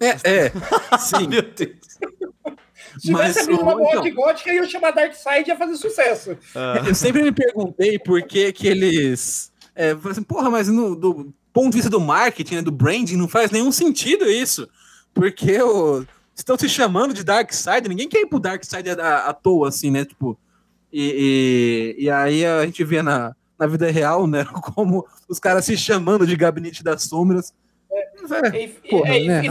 [0.00, 1.28] É, é sim.
[1.30, 1.78] Meu Deus.
[2.98, 6.36] Se tivesse abrindo uma boate então, gótica, iam chamar Dark Side e ia fazer sucesso.
[6.54, 6.82] Ah.
[6.86, 9.52] Eu sempre me perguntei por que, que eles.
[9.74, 13.28] É, assim, porra, mas no, do, ponto de vista do marketing, né, do branding, não
[13.28, 14.68] faz nenhum sentido isso.
[15.12, 19.26] Porque o, estão se chamando de Dark Side, ninguém quer ir pro Dark Side à,
[19.26, 20.04] à toa, assim, né?
[20.04, 20.38] Tipo,
[20.92, 24.44] e, e, e, aí a gente vê na, na vida real, né?
[24.74, 27.52] Como os caras se chamando de Gabinete das Sombras.
[27.92, 29.42] É, e, porra, é, né?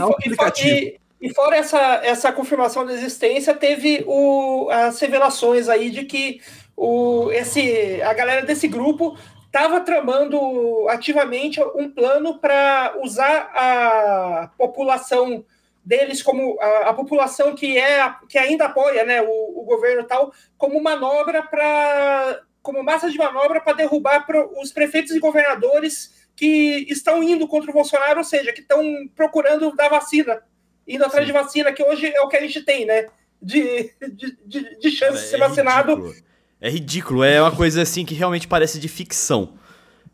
[0.64, 6.40] e, e, fora essa, essa confirmação da existência, teve o, as revelações aí de que
[6.76, 9.18] o, esse, a galera desse grupo
[9.50, 15.44] estava tramando ativamente um plano para usar a população
[15.84, 20.32] deles como a, a, população que é que ainda apoia né, o, o governo tal
[20.56, 24.24] como manobra para como massa de manobra para derrubar
[24.62, 28.82] os prefeitos e governadores que estão indo contra o Bolsonaro, ou seja, que estão
[29.14, 30.42] procurando dar vacina,
[30.86, 31.32] indo atrás Sim.
[31.32, 33.06] de vacina, que hoje é o que a gente tem, né?
[33.42, 35.94] De, de, de, de chance Cara, de ser é vacinado.
[35.96, 36.29] Ridículo.
[36.60, 39.54] É ridículo, é uma coisa assim que realmente parece de ficção.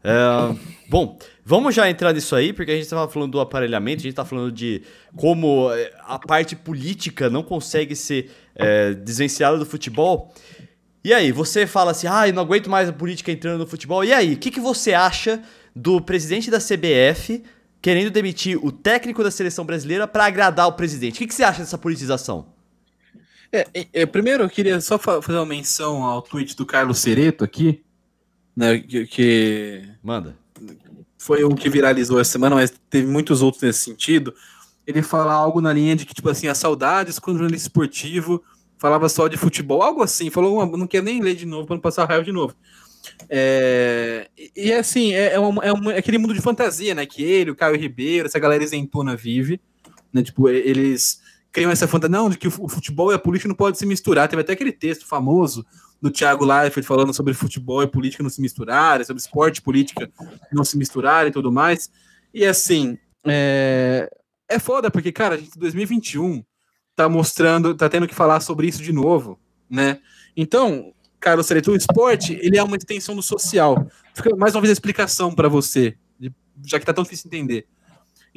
[0.04, 0.56] É,
[0.88, 4.12] bom, vamos já entrar nisso aí, porque a gente estava falando do aparelhamento, a gente
[4.12, 4.82] está falando de
[5.16, 10.32] como é, a parte política não consegue ser é, desvencilhada do futebol.
[11.02, 14.04] E aí, você fala assim, ah, eu não aguento mais a política entrando no futebol.
[14.04, 15.42] E aí, o que, que você acha
[15.74, 17.42] do presidente da CBF
[17.82, 21.16] querendo demitir o técnico da seleção brasileira para agradar o presidente?
[21.16, 22.55] O que, que você acha dessa politização?
[23.52, 27.82] É, é, primeiro, eu queria só fazer uma menção ao tweet do Carlos Cereto aqui,
[28.56, 30.36] né, que, que, Manda.
[31.18, 34.34] Foi um que viralizou essa semana, mas teve muitos outros nesse sentido.
[34.86, 38.42] Ele fala algo na linha de que, tipo assim, as saudades quando o jornalista esportivo
[38.78, 40.30] falava só de futebol, algo assim.
[40.30, 42.54] Falou, uma, não quer nem ler de novo para não passar raiva de novo.
[43.28, 47.06] É, e assim, é, é, uma, é, uma, é, aquele mundo de fantasia, né?
[47.06, 49.60] Que ele, o Caio Ribeiro, essa galera isentona vive,
[50.12, 50.22] né?
[50.22, 51.20] Tipo, eles
[51.56, 54.28] criam essa fantasia, não, de que o futebol e a política não podem se misturar.
[54.28, 55.64] Teve até aquele texto famoso
[56.02, 60.10] do Thiago Leifert falando sobre futebol e política não se misturarem, sobre esporte e política
[60.52, 61.90] não se misturarem e tudo mais.
[62.34, 64.06] E assim, é,
[64.46, 66.44] é foda, porque, cara, a gente em 2021
[66.94, 69.40] tá mostrando, tá tendo que falar sobre isso de novo,
[69.70, 69.98] né?
[70.36, 73.86] Então, cara, o esporte, ele é uma extensão do social.
[74.12, 75.96] Fica mais uma vez a explicação para você,
[76.66, 77.66] já que tá tão difícil entender.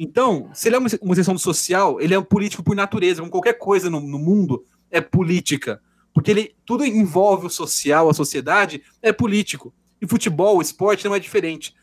[0.02, 3.20] Então, se ele é uma, uma extensão do social, ele é um político por natureza,
[3.20, 5.78] como qualquer coisa no, no mundo é política.
[6.14, 9.74] Porque ele tudo envolve o social, a sociedade, é político.
[10.00, 11.74] E futebol, o esporte não é diferente.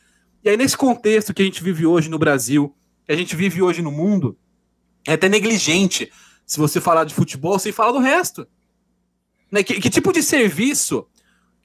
[0.44, 2.76] E aí, nesse contexto que a gente vive hoje no Brasil,
[3.06, 4.36] que a gente vive hoje no mundo,
[5.08, 6.12] é até negligente
[6.44, 8.48] se você falar de futebol sem falar do resto.
[9.52, 9.62] Né?
[9.62, 11.06] Que, que tipo de serviço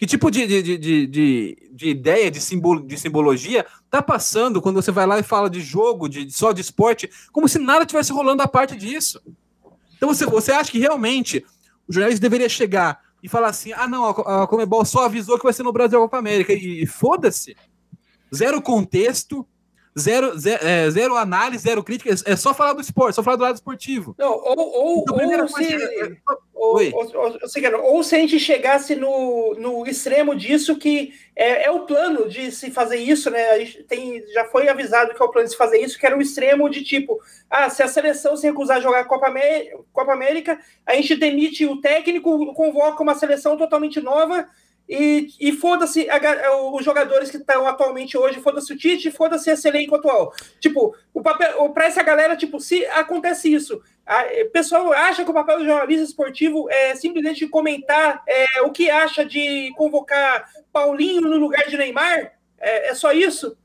[0.03, 4.83] que tipo de, de, de, de, de ideia, de, simbolo, de simbologia tá passando quando
[4.83, 8.11] você vai lá e fala de jogo, de, só de esporte, como se nada tivesse
[8.11, 9.23] rolando a parte disso?
[9.97, 11.47] Então você, você acha que realmente
[11.87, 15.45] o jornalista deveria chegar e falar assim: ah, não, a, a Comebol só avisou que
[15.45, 17.57] vai ser no Brasil a Copa América, e, e foda-se.
[18.35, 19.47] Zero contexto,
[19.99, 23.43] zero, zero, é, zero, análise, zero crítica, é só falar do esporte, só falar do
[23.43, 24.15] lado esportivo.
[24.19, 26.17] Não, ou, ou, então, ou se, é,
[26.55, 31.71] ou, ou, ou, ou, se a gente chegasse no, no extremo disso, que é, é,
[31.71, 33.51] o plano de se fazer isso, né?
[33.51, 36.07] A gente tem, já foi avisado que é o plano de se fazer isso, que
[36.07, 39.27] era o extremo de tipo, ah, se a seleção se recusar a jogar a Copa,
[39.27, 44.49] América, Copa América, a gente demite o técnico, convoca uma seleção totalmente nova
[44.89, 46.07] e, e foda-se
[46.73, 50.35] os jogadores que estão atualmente hoje, foda-se o Tite, foda-se esse elenco atual.
[50.61, 53.81] Tipo, o papel, para essa galera, tipo, se acontece isso,
[54.47, 58.91] o pessoal acha que o papel do jornalista esportivo é simplesmente comentar é, o que
[58.91, 62.33] acha de convocar Paulinho no lugar de Neymar?
[62.59, 63.57] É, é só isso?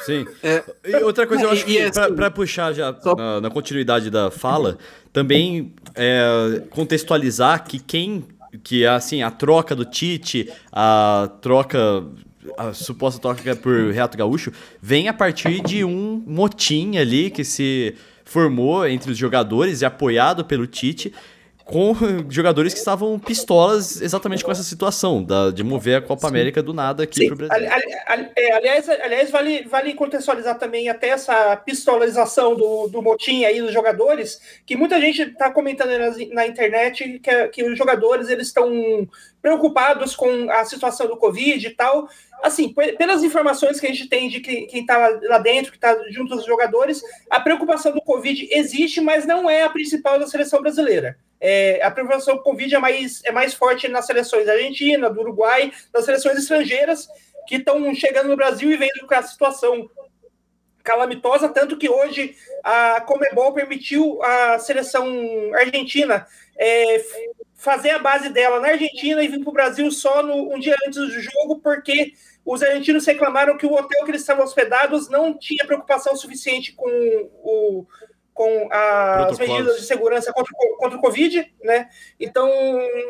[0.00, 0.26] Sim.
[0.42, 3.14] É, e outra coisa, eu acho que, assim, para puxar já só...
[3.14, 4.78] na, na, continuidade da fala,
[5.12, 8.24] também é, contextualizar que quem
[8.62, 12.04] que é assim, a troca do Tite, a troca
[12.56, 17.94] a suposta troca por Reato Gaúcho vem a partir de um motim ali que se
[18.24, 21.12] formou entre os jogadores e apoiado pelo Tite
[21.66, 21.92] com
[22.30, 26.28] jogadores que estavam pistolas exatamente com essa situação da, de mover a Copa Sim.
[26.28, 27.72] América do nada aqui para o Brasil.
[27.72, 33.44] Ali, ali, é, aliás, aliás vale, vale contextualizar também até essa pistolização do, do motim
[33.44, 38.28] aí dos jogadores, que muita gente está comentando na, na, internet que, que os jogadores
[38.28, 38.70] eles estão
[39.42, 42.08] preocupados com a situação do Covid e tal.
[42.44, 45.96] Assim, pelas informações que a gente tem de que, quem está lá dentro, que está
[46.10, 50.60] junto aos jogadores, a preocupação do Covid existe, mas não é a principal da seleção
[50.60, 51.16] brasileira.
[51.40, 55.20] É, a prevenção do Covid é mais, é mais forte nas seleções da Argentina, do
[55.20, 57.08] Uruguai, nas seleções estrangeiras
[57.46, 59.88] que estão chegando no Brasil e vendo com a situação
[60.82, 65.04] calamitosa, tanto que hoje a Comebol permitiu a seleção
[65.54, 67.04] argentina é,
[67.56, 70.76] fazer a base dela na Argentina e vir para o Brasil só no, um dia
[70.86, 72.12] antes do jogo, porque
[72.44, 76.88] os argentinos reclamaram que o hotel que eles estavam hospedados não tinha preocupação suficiente com
[77.42, 77.86] o,
[78.36, 81.88] com as medidas de segurança contra, contra o Covid, né?
[82.20, 82.46] Então,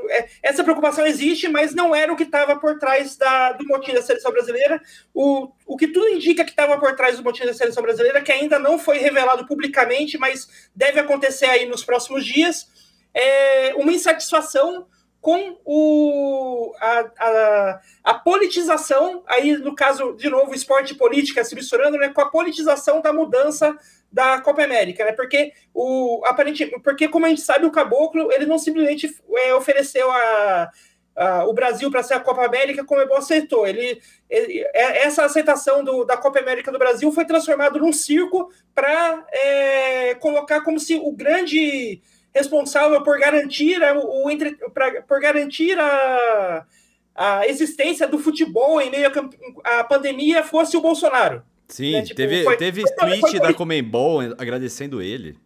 [0.09, 3.93] é, essa preocupação existe, mas não era o que estava por trás da, do motim
[3.93, 4.81] da seleção brasileira.
[5.13, 8.31] O, o que tudo indica que estava por trás do motim da seleção brasileira, que
[8.31, 12.69] ainda não foi revelado publicamente, mas deve acontecer aí nos próximos dias,
[13.13, 14.87] é uma insatisfação
[15.21, 21.57] com o, a, a, a, politização, aí no caso, de novo, esporte e política se
[21.57, 23.77] misturando, né, com a politização da mudança
[24.11, 25.13] da Copa América, né?
[25.13, 30.11] Porque o aparente, porque como a gente sabe, o Caboclo ele não simplesmente é, ofereceu
[30.11, 30.71] a
[31.17, 33.67] uh, o Brasil para ser a Copa América, como ele aceitou.
[33.67, 38.51] Ele, ele, é, essa aceitação do, da Copa América do Brasil foi transformado num circo
[38.75, 42.01] para é, colocar como se o grande
[42.35, 46.67] responsável por garantir o, o entre, pra, por garantir a,
[47.15, 49.11] a existência do futebol em meio
[49.65, 51.43] à pandemia fosse o Bolsonaro.
[51.69, 52.03] Sim, né?
[52.03, 55.37] tipo, teve, foi, teve foi, tweet foi, da Comembol agradecendo ele.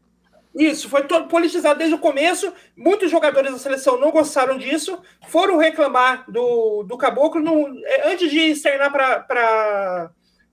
[0.55, 2.53] Isso, foi todo politizado desde o começo.
[2.77, 8.31] Muitos jogadores da seleção não gostaram disso, foram reclamar do, do Caboclo no, é, antes
[8.31, 10.11] de externar para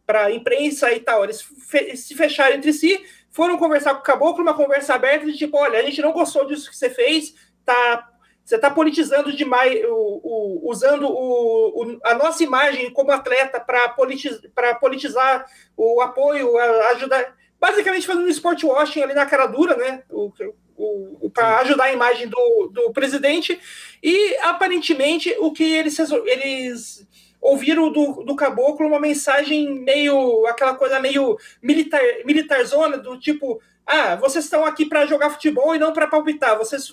[0.08, 1.23] a imprensa e tal.
[1.23, 5.36] Eles fe, se fecharam entre si, foram conversar com o Caboclo, uma conversa aberta de
[5.36, 7.34] tipo: olha, a gente não gostou disso que você fez,
[7.65, 8.08] tá,
[8.47, 14.39] você está politizando demais, o, o, usando o, a nossa imagem como atleta para politiz,
[14.79, 16.57] politizar o apoio,
[16.95, 20.01] ajudar basicamente fazendo esporte washing ali na cara dura, né?
[20.10, 20.31] O,
[20.77, 23.60] o, o para ajudar a imagem do, do presidente.
[24.01, 27.05] E aparentemente o que eles, eles
[27.41, 33.62] ouviram do, do caboclo uma mensagem meio aquela coisa meio militar, militar zona, do tipo:
[33.86, 36.89] ah, vocês estão aqui para jogar futebol e não para palpitar, vocês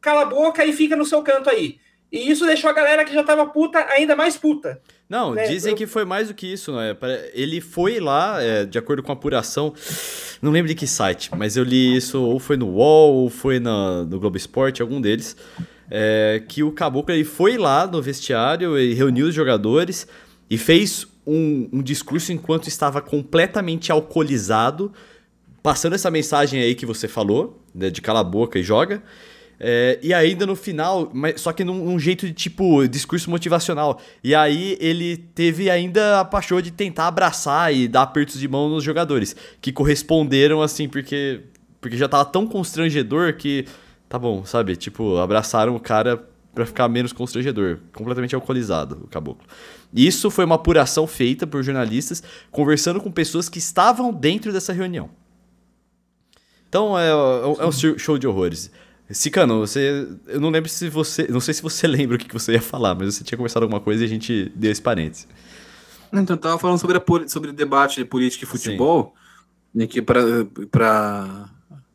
[0.00, 1.78] cala a boca e fica no seu canto aí.
[2.10, 4.80] E isso deixou a galera que já tava puta ainda mais puta.
[5.08, 5.46] Não, né?
[5.46, 6.96] dizem que foi mais do que isso, né?
[7.32, 9.74] Ele foi lá, é, de acordo com a apuração,
[10.40, 13.58] não lembro de que site, mas eu li isso ou foi no UOL ou foi
[13.58, 15.36] na, no Globo Esporte, algum deles,
[15.90, 20.06] é, que o Caboclo ele foi lá no vestiário e reuniu os jogadores
[20.50, 24.92] e fez um, um discurso enquanto estava completamente alcoolizado,
[25.62, 29.02] passando essa mensagem aí que você falou, né, de cala a boca e joga.
[29.60, 34.00] É, e ainda no final, mas, só que num, num, jeito de tipo discurso motivacional.
[34.22, 38.68] E aí ele teve ainda a paixão de tentar abraçar e dar apertos de mão
[38.68, 41.40] nos jogadores, que corresponderam assim, porque,
[41.80, 43.64] porque já tava tão constrangedor que.
[44.08, 44.74] Tá bom, sabe?
[44.74, 49.46] Tipo, abraçaram o cara para ficar menos constrangedor, completamente alcoolizado, o caboclo.
[49.92, 55.10] Isso foi uma apuração feita por jornalistas conversando com pessoas que estavam dentro dessa reunião.
[56.68, 58.70] Então é, é um é show de horrores.
[59.10, 60.06] Sicano, você.
[60.26, 61.26] Eu não lembro se você.
[61.28, 63.80] Não sei se você lembra o que você ia falar, mas você tinha conversado alguma
[63.80, 65.26] coisa e a gente deu esse parênteses.
[66.12, 69.14] Então, eu tava falando sobre, a, sobre debate de política e futebol.
[69.76, 69.86] Sim.
[69.86, 70.20] Que pra,
[70.70, 71.48] pra.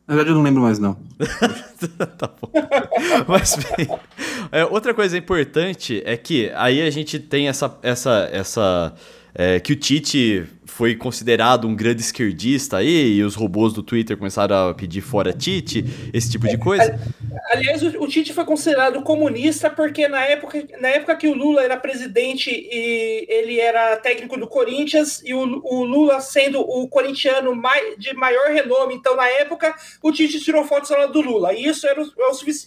[0.06, 0.96] Na verdade, eu não lembro mais, não.
[2.18, 2.50] tá bom.
[3.26, 3.88] Mas, bem.
[4.52, 7.78] É, outra coisa importante é que aí a gente tem essa.
[7.82, 8.94] essa, essa
[9.34, 14.16] é, que o Tite foi considerado um grande esquerdista aí, e os robôs do Twitter
[14.16, 16.98] começaram a pedir fora Tite, esse tipo de coisa.
[17.52, 21.76] Aliás, o, Tite foi considerado comunista porque na época, na época que o Lula era
[21.76, 27.96] presidente e ele era técnico do Corinthians, e o, o Lula sendo o corintiano mais,
[27.96, 31.86] de maior renome, então na época o Tite tirou fotos lá do Lula, e isso
[31.86, 32.10] era o,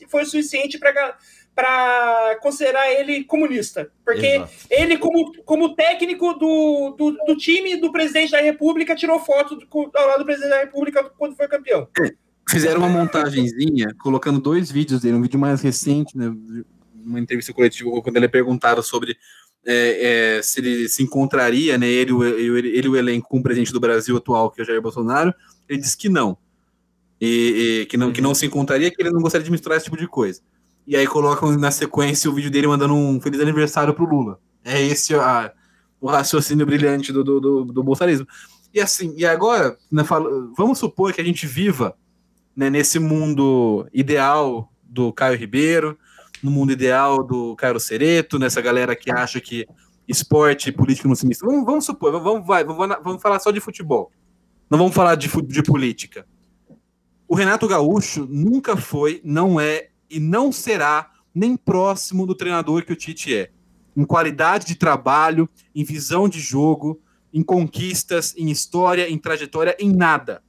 [0.07, 1.17] foi o suficiente para
[1.57, 3.91] para considerar ele comunista.
[4.05, 4.51] Porque Exato.
[4.69, 9.67] ele, como, como técnico do, do, do, time do presidente da República, tirou foto do,
[9.95, 11.87] ao lado do presidente da República quando foi campeão.
[12.47, 16.31] Fizeram uma montagenzinha, colocando dois vídeos dele, um vídeo mais recente, né,
[17.03, 19.17] uma entrevista coletiva, quando ele é perguntado sobre
[19.65, 23.73] é, é, se ele se encontraria, né, ele, ele, ele o elenco com o presidente
[23.73, 25.33] do Brasil atual, que é o Jair Bolsonaro,
[25.67, 26.37] ele disse que não.
[27.19, 29.85] E, e, que não, que não se encontraria, que ele não gostaria de misturar esse
[29.85, 30.39] tipo de coisa.
[30.87, 34.39] E aí colocam na sequência o vídeo dele mandando um feliz aniversário pro Lula.
[34.63, 35.51] É esse a,
[35.99, 38.25] o raciocínio brilhante do, do, do, do bolsonarismo.
[38.73, 40.03] E assim, e agora, né,
[40.55, 41.95] vamos supor que a gente viva
[42.55, 45.97] né, nesse mundo ideal do Caio Ribeiro,
[46.41, 49.67] no mundo ideal do Caio Cereto, nessa galera que acha que
[50.07, 51.51] esporte e política não se misturam.
[51.53, 54.09] Vamos, vamos supor, vamos, vai, vamos, vamos falar só de futebol.
[54.69, 56.25] Não vamos falar de, de política.
[57.27, 62.93] O Renato Gaúcho nunca foi, não é e não será nem próximo do treinador que
[62.93, 63.51] o Tite é.
[63.95, 67.01] Em qualidade de trabalho, em visão de jogo,
[67.33, 70.41] em conquistas, em história, em trajetória, em nada.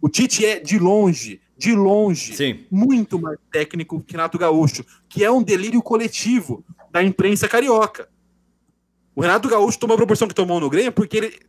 [0.00, 2.64] O Tite é, de longe, de longe, Sim.
[2.70, 8.08] muito mais técnico que Renato Gaúcho, que é um delírio coletivo da imprensa carioca.
[9.14, 11.40] O Renato Gaúcho tomou a proporção que tomou no Grêmio porque ele,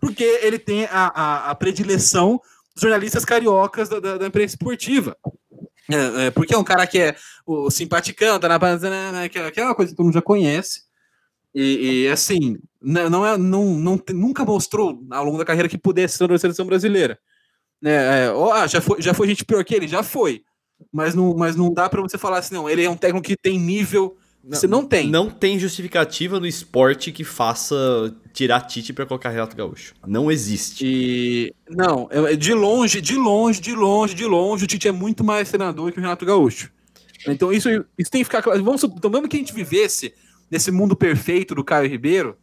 [0.00, 2.40] porque ele tem a, a, a predileção
[2.74, 5.14] dos jornalistas cariocas da, da, da imprensa esportiva.
[5.90, 7.16] É, é, porque é um cara que é
[7.46, 10.82] o simpaticão, tá na aquela coisa que todo mundo já conhece.
[11.54, 16.16] E, e assim, não é, não, não, nunca mostrou ao longo da carreira que pudesse
[16.16, 17.18] ser da seleção brasileira.
[17.84, 19.88] É, é, ó, ah, já, foi, já foi gente pior que ele?
[19.88, 20.42] Já foi.
[20.92, 23.36] Mas não, mas não dá para você falar assim, não, ele é um técnico que
[23.36, 25.10] tem nível você não tem.
[25.10, 27.76] Não tem justificativa no esporte que faça
[28.32, 29.94] tirar Tite para colocar Renato Gaúcho.
[30.06, 30.84] Não existe.
[30.86, 35.48] E não, de longe, de longe, de longe, de longe, o Tite é muito mais
[35.48, 36.72] treinador que o Renato Gaúcho.
[37.26, 37.68] Então isso,
[37.98, 38.62] isso tem que ficar claro.
[38.64, 40.14] Vamos, então, mesmo que a gente vivesse
[40.50, 42.36] nesse mundo perfeito do Caio Ribeiro,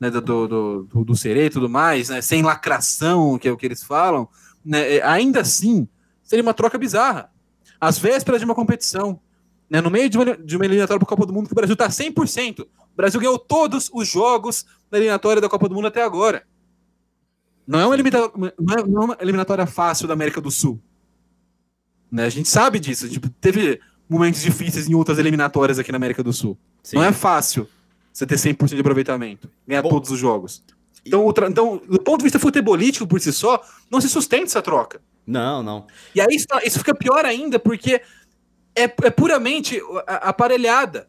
[0.00, 0.48] né, do, do,
[0.84, 4.28] do, do Serei e tudo mais, né, sem lacração, que é o que eles falam,
[4.64, 5.86] né, é, ainda assim
[6.22, 7.30] seria uma troca bizarra.
[7.80, 9.20] Às vésperas de uma competição,
[9.72, 11.54] né, no meio de uma, de uma eliminatória para a Copa do Mundo, que o
[11.54, 12.60] Brasil está 100%.
[12.60, 16.46] O Brasil ganhou todos os jogos da eliminatória da Copa do Mundo até agora.
[17.66, 20.78] Não é uma eliminatória, não é, não é uma eliminatória fácil da América do Sul.
[22.10, 23.08] Né, a gente sabe disso.
[23.08, 26.58] Tipo, teve momentos difíceis em outras eliminatórias aqui na América do Sul.
[26.82, 26.96] Sim.
[26.96, 27.66] Não é fácil
[28.12, 30.62] você ter 100% de aproveitamento, ganhar Bom, todos os jogos.
[31.02, 31.48] Então, e...
[31.48, 33.58] então, do ponto de vista futebolístico por si só,
[33.90, 35.00] não se sustenta essa troca.
[35.26, 35.86] Não, não.
[36.14, 38.02] E aí isso, isso fica pior ainda, porque
[38.74, 41.08] é, é puramente aparelhada.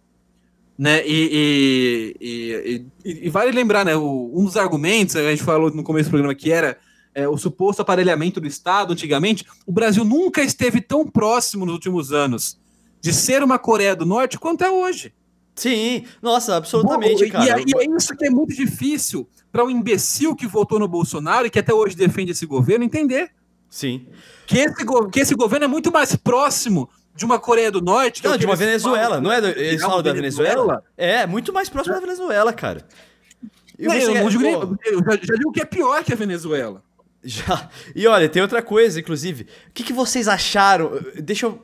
[0.78, 1.06] Né?
[1.06, 3.96] E, e, e, e, vale lembrar, né?
[3.96, 6.78] O, um dos argumentos, a gente falou no começo do programa, que era
[7.14, 9.46] é, o suposto aparelhamento do Estado antigamente.
[9.66, 12.60] O Brasil nunca esteve tão próximo nos últimos anos
[13.00, 15.14] de ser uma Coreia do Norte quanto é hoje.
[15.56, 17.62] Sim, nossa, absolutamente, Bom, cara.
[17.62, 21.46] E, e é isso que é muito difícil para um imbecil que votou no Bolsonaro
[21.46, 23.32] e que até hoje defende esse governo entender.
[23.70, 24.08] Sim.
[24.48, 28.24] Que esse, que esse governo é muito mais próximo de uma Coreia do Norte.
[28.24, 29.38] não, é de uma Venezuela, falam, não é?
[29.60, 30.56] Eles falam da Venezuela?
[30.56, 30.84] Venezuela?
[30.98, 32.86] É, muito mais próximo da Venezuela, cara.
[33.78, 36.16] E não, eu, não digo nem, eu já, já digo que é pior que a
[36.16, 36.84] Venezuela.
[37.24, 37.70] Já.
[37.96, 39.48] E olha, tem outra coisa, inclusive.
[39.70, 40.92] O que, que vocês acharam?
[41.22, 41.62] Deixa eu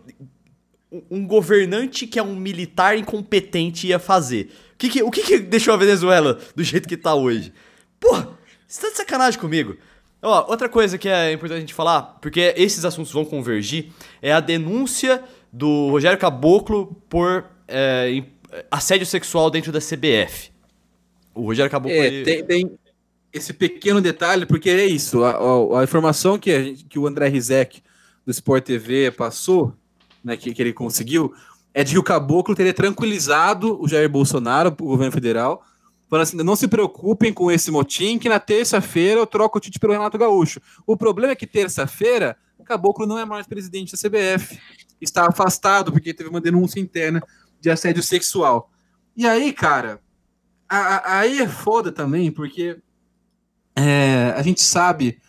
[1.09, 4.51] um governante que é um militar incompetente ia fazer?
[4.73, 7.53] O que, que o que, que deixou a Venezuela do jeito que tá hoje?
[7.99, 8.29] Porra,
[8.67, 9.77] você tá de sacanagem comigo?
[10.21, 13.91] Ó, outra coisa que é importante a gente falar, porque esses assuntos vão convergir,
[14.21, 18.23] é a denúncia do Rogério Caboclo por é,
[18.69, 20.51] assédio sexual dentro da CBF.
[21.33, 21.97] O Rogério Caboclo.
[21.97, 22.23] É, ele...
[22.23, 22.79] tem, tem,
[23.31, 25.23] esse pequeno detalhe, porque é isso.
[25.23, 27.81] A, a, a informação que, a, que o André Rizek
[28.25, 29.73] do Sport TV passou
[30.23, 31.33] né, que, que ele conseguiu,
[31.73, 35.63] é de que o Caboclo teria tranquilizado o Jair Bolsonaro, o governo federal,
[36.09, 39.79] falando assim: não se preocupem com esse motim, que na terça-feira eu troco o Tite
[39.79, 40.59] pelo Renato Gaúcho.
[40.85, 44.59] O problema é que terça-feira, Caboclo não é mais presidente da CBF.
[44.99, 47.21] Está afastado porque teve uma denúncia interna
[47.59, 48.71] de assédio sexual.
[49.15, 49.99] E aí, cara,
[50.67, 52.77] a, a, aí é foda também, porque
[53.75, 55.19] é, a gente sabe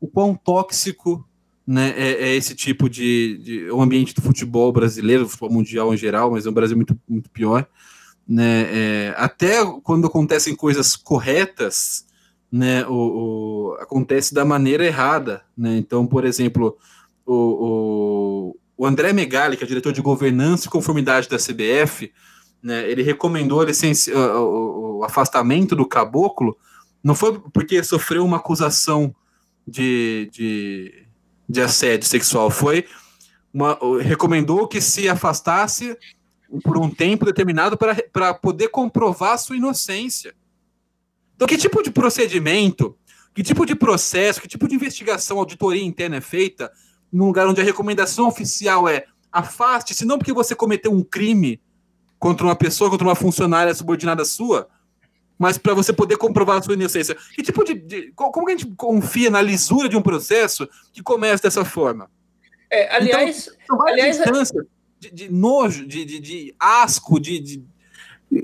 [0.00, 1.26] o quão tóxico
[1.66, 5.92] né, é, é, esse tipo de, de o ambiente do futebol brasileiro, do futebol mundial
[5.92, 7.66] em geral, mas é um Brasil muito, muito pior.
[8.26, 12.06] Né, é, até quando acontecem coisas corretas,
[12.50, 12.92] né, o,
[13.72, 15.42] o, acontece da maneira errada.
[15.56, 15.76] Né?
[15.76, 16.76] Então, por exemplo,
[17.24, 22.12] o, o, o, André Megali, que é diretor de governança e conformidade da CBF,
[22.62, 26.56] né, ele recomendou o afastamento do caboclo,
[27.02, 29.14] não foi porque sofreu uma acusação
[29.66, 31.06] de, de
[31.48, 32.50] de assédio sexual.
[32.50, 32.86] Foi
[33.52, 35.96] uma, recomendou que se afastasse
[36.62, 37.76] por um tempo determinado
[38.12, 40.34] para poder comprovar sua inocência.
[41.34, 42.96] Então, que tipo de procedimento,
[43.34, 46.72] que tipo de processo, que tipo de investigação, auditoria interna é feita
[47.16, 51.58] num lugar onde a recomendação oficial é afaste-se, não porque você cometeu um crime
[52.18, 54.68] contra uma pessoa, contra uma funcionária subordinada sua,
[55.38, 57.16] mas para você poder comprovar a sua inocência.
[57.34, 61.02] Que tipo de, de, Como que a gente confia na lisura de um processo que
[61.02, 62.10] começa dessa forma?
[62.70, 64.18] É, aliás, então, aliás
[65.00, 67.64] de, de, nojo, de, de, de asco, de, de,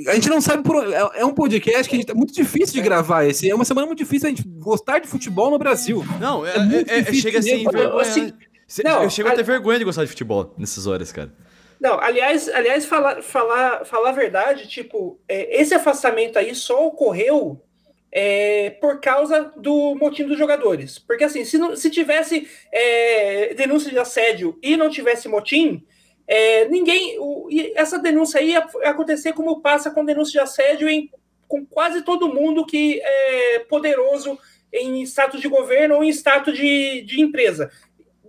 [0.09, 0.83] A gente não sabe por.
[0.91, 2.83] É, é um podcast que é muito difícil de é.
[2.83, 3.51] gravar esse.
[3.51, 6.03] É uma semana muito difícil a gente gostar de futebol no Brasil.
[6.19, 6.55] Não, é,
[6.89, 7.65] é, é chega assim.
[8.01, 8.33] Assim,
[8.85, 11.33] não, eu chego a ter vergonha de gostar de futebol nessas horas, cara.
[11.81, 17.61] Não, aliás, aliás falar, falar, falar a verdade, tipo, é, esse afastamento aí só ocorreu
[18.13, 20.99] é, por causa do motim dos jogadores.
[20.99, 25.85] Porque assim, se, não, se tivesse é, denúncia de assédio e não tivesse motim,
[26.29, 27.19] é, ninguém.
[27.19, 31.11] O, essa denúncia aí ia acontecer como passa com denúncia de assédio em,
[31.49, 34.39] com quase todo mundo que é poderoso
[34.73, 37.71] em status de governo ou em status de, de empresa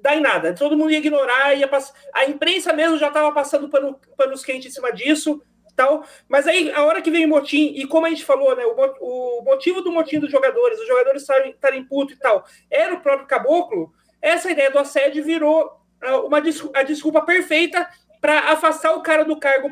[0.03, 0.53] dá em nada.
[0.53, 1.93] Todo mundo ia ignorar, ia pass...
[2.13, 5.41] a imprensa mesmo já estava passando pano, panos quentes em cima disso,
[5.77, 6.05] tal.
[6.27, 9.39] Mas aí, a hora que veio o motim, e como a gente falou, né, o,
[9.39, 13.27] o motivo do motim dos jogadores, os jogadores estarem putos e tal, era o próprio
[13.27, 16.41] caboclo, essa ideia do assédio virou ah, uma
[16.73, 17.87] a desculpa perfeita
[18.19, 19.71] para afastar o cara do cargo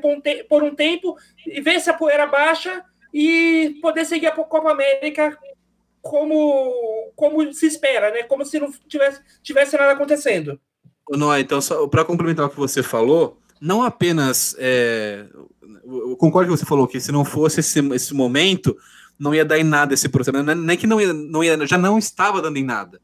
[0.50, 5.38] por um tempo e ver se a poeira baixa e poder seguir a Copa América
[6.02, 8.24] como, como se espera, né?
[8.24, 10.60] Como se não tivesse, tivesse nada acontecendo.
[11.10, 14.56] Não, então, para complementar o que você falou, não apenas.
[14.58, 15.26] É,
[15.86, 18.76] eu concordo que você falou que se não fosse esse, esse momento,
[19.20, 20.42] não ia dar em nada esse processo.
[20.42, 23.00] Não é que não ia, não ia, já não estava dando em nada.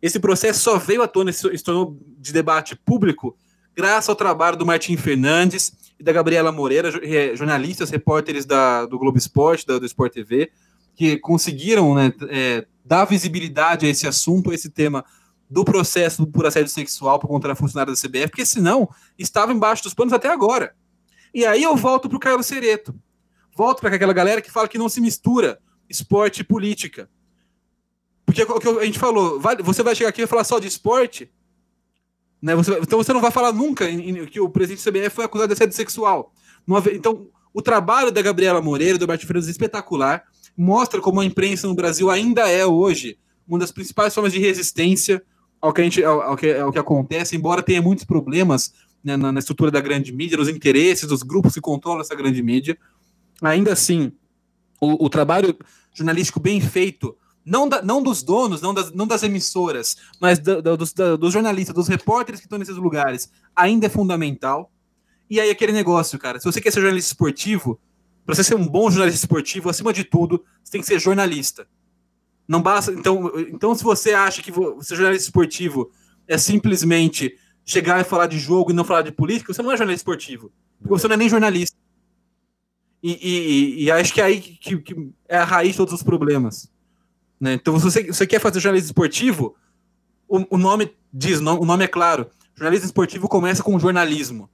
[0.00, 3.36] Esse processo só veio à tona, se tornou de debate público
[3.74, 6.90] graças ao trabalho do Martim Fernandes e da Gabriela Moreira,
[7.34, 10.50] jornalistas, repórteres da, do Globo Esporte, da, do Sport TV,
[10.96, 15.04] que conseguiram né, é, dar visibilidade a esse assunto, a esse tema
[15.48, 19.84] do processo por assédio sexual por contra a funcionária da CBF, porque senão estava embaixo
[19.84, 20.74] dos panos até agora.
[21.32, 22.94] E aí eu volto para o Carlos Cereto.
[23.54, 27.08] Volto para aquela galera que fala que não se mistura esporte e política.
[28.24, 31.30] Porque o que a gente falou, você vai chegar aqui e falar só de esporte,
[32.42, 32.54] né?
[32.56, 35.24] Você, então você não vai falar nunca em, em, que o presidente da CBF foi
[35.24, 36.32] acusado de assédio sexual.
[36.92, 40.24] Então, o trabalho da Gabriela Moreira, do Martin Fernandes, é espetacular,
[40.56, 45.22] mostra como a imprensa no Brasil ainda é hoje uma das principais formas de resistência
[45.60, 49.16] ao que, a gente, ao, ao que, ao que acontece, embora tenha muitos problemas né,
[49.16, 52.76] na, na, estrutura da grande mídia, nos interesses dos grupos que controlam essa grande mídia.
[53.40, 54.12] Ainda assim,
[54.80, 55.56] o, o trabalho
[55.94, 60.60] jornalístico bem feito, não, da, não dos donos, não das, não das emissoras, mas da,
[60.60, 64.70] da, dos, dos jornalistas, dos repórteres que estão nesses lugares, ainda é fundamental.
[65.30, 67.80] E aí, aquele negócio, cara, se você quer ser jornalista esportivo,
[68.26, 71.66] para você ser um bom jornalista esportivo, acima de tudo, você tem que ser jornalista.
[72.46, 72.90] Não basta.
[72.92, 75.92] Então, então se você acha que ser jornalista esportivo
[76.26, 79.76] é simplesmente chegar e falar de jogo e não falar de política, você não é
[79.76, 80.52] jornalista esportivo.
[80.80, 81.76] Você não é nem jornalista.
[83.00, 86.02] E, e, e acho que é aí que, que, é a raiz de todos os
[86.02, 86.68] problemas.
[87.40, 87.54] Né?
[87.54, 89.54] Então, se você, você quer fazer jornalismo esportivo,
[90.28, 92.28] o, o nome diz, o nome é claro.
[92.56, 94.50] Jornalismo esportivo começa com jornalismo.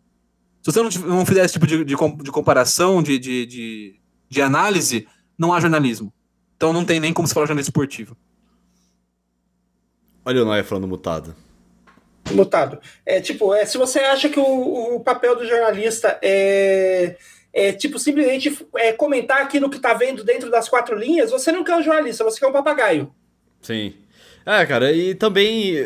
[0.62, 4.42] Se você não, não fizer esse tipo de, de, de comparação, de, de, de, de
[4.42, 6.12] análise, não há jornalismo.
[6.56, 8.16] Então não tem nem como se falar jornalismo esportivo.
[10.24, 11.34] Olha o Noia falando mutado.
[12.30, 12.78] Mutado.
[13.04, 17.16] É tipo, é, se você acha que o, o papel do jornalista é,
[17.52, 21.64] é tipo simplesmente é, comentar aquilo que tá vendo dentro das quatro linhas, você não
[21.64, 23.12] quer um jornalista, você quer um papagaio.
[23.60, 23.94] Sim.
[24.46, 25.76] É, cara, e também.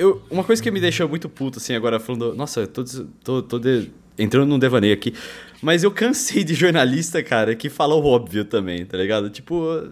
[0.00, 2.34] Eu, uma coisa que me deixou muito puto, assim, agora falando.
[2.34, 2.82] Nossa, tô,
[3.22, 5.12] tô, tô de, entrando num devaneio aqui.
[5.60, 9.28] Mas eu cansei de jornalista, cara, que fala o óbvio também, tá ligado?
[9.28, 9.90] Tipo.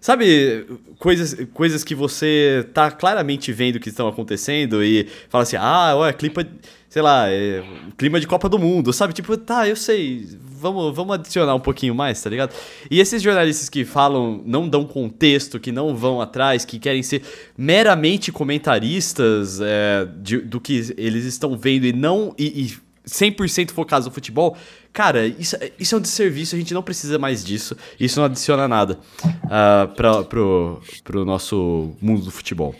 [0.00, 0.66] Sabe,
[1.00, 6.12] coisas, coisas que você tá claramente vendo que estão acontecendo e fala assim, ah, olha,
[6.12, 6.46] clima,
[6.88, 7.64] sei lá, é,
[7.96, 9.12] clima de Copa do Mundo, sabe?
[9.12, 10.28] Tipo, tá, eu sei,
[10.58, 12.54] vamos, vamos adicionar um pouquinho mais, tá ligado?
[12.90, 17.22] E esses jornalistas que falam, não dão contexto, que não vão atrás, que querem ser
[17.56, 22.34] meramente comentaristas é, de, do que eles estão vendo e não.
[22.38, 24.56] E, e 100% focados no futebol,
[24.92, 27.76] cara, isso, isso é um desserviço, a gente não precisa mais disso.
[27.98, 32.74] Isso não adiciona nada uh, pra, pro, pro nosso mundo do futebol.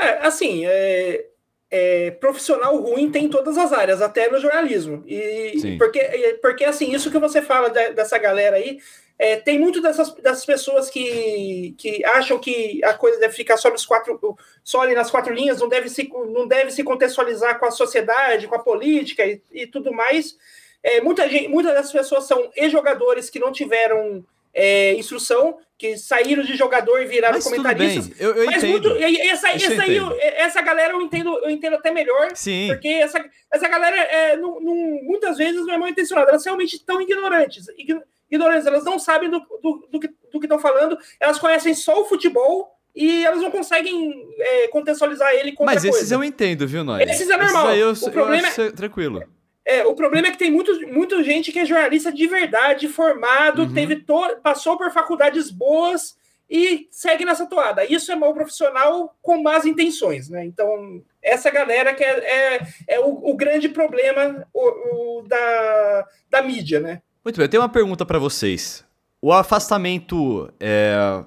[0.00, 1.24] É, assim, é,
[1.70, 5.04] é, profissional ruim tem em todas as áreas, até no jornalismo.
[5.06, 8.78] E porque, porque assim, isso que você fala de, dessa galera aí,
[9.18, 13.68] é, tem muito dessas, dessas pessoas que, que acham que a coisa deve ficar só,
[13.68, 14.18] nos quatro,
[14.62, 18.46] só ali nas quatro linhas, não deve se, não deve se contextualizar com a sociedade,
[18.46, 20.36] com a política e, e tudo mais.
[20.82, 26.42] É, muita gente, muitas dessas pessoas são ex-jogadores que não tiveram é, instrução, que saíram
[26.42, 28.20] de jogador e viraram Mas comentaristas.
[28.20, 28.88] Eu, eu Mas entendo.
[28.90, 32.30] Muito, essa, essa, aí, essa galera eu entendo, eu entendo até melhor.
[32.34, 32.68] Sim.
[32.68, 34.74] Porque essa, essa galera, é, não, não,
[35.04, 36.30] muitas vezes, não é mal intencionada.
[36.30, 37.66] Elas realmente estão ignorantes.
[37.78, 42.04] Ign ignorantes, elas não sabem do, do, do que estão falando, elas conhecem só o
[42.04, 46.14] futebol e elas não conseguem é, contextualizar ele com Mas esses coisa.
[46.14, 47.04] eu entendo, viu, Noé?
[47.04, 47.70] Esses é normal.
[47.70, 49.22] Esses eu, o problema eu é, tranquilo.
[49.68, 53.64] É, o problema é que tem muito, muita gente que é jornalista de verdade, formado,
[53.64, 53.74] uhum.
[53.74, 56.16] teve to, passou por faculdades boas
[56.48, 57.84] e segue nessa toada.
[57.84, 60.46] Isso é mal profissional com más intenções, né?
[60.46, 66.40] Então, essa galera que é, é, é o, o, grande problema o, o, da, da
[66.40, 67.02] mídia, né?
[67.22, 68.82] Muito bem, eu tenho uma pergunta para vocês.
[69.20, 71.22] O afastamento é,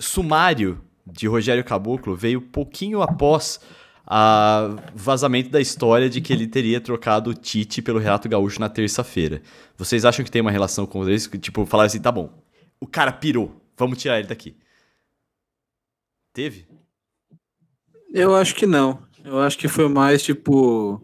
[0.00, 3.60] sumário de Rogério Caboclo veio pouquinho após
[4.10, 8.68] o vazamento da história de que ele teria trocado o Tite pelo Renato Gaúcho na
[8.68, 9.40] terça-feira.
[9.78, 11.30] Vocês acham que tem uma relação com isso?
[11.38, 12.32] Tipo, falar assim, tá bom,
[12.80, 14.56] o cara pirou, vamos tirar ele daqui.
[16.32, 16.66] Teve?
[18.12, 19.02] Eu acho que não.
[19.24, 21.00] Eu acho que foi mais tipo.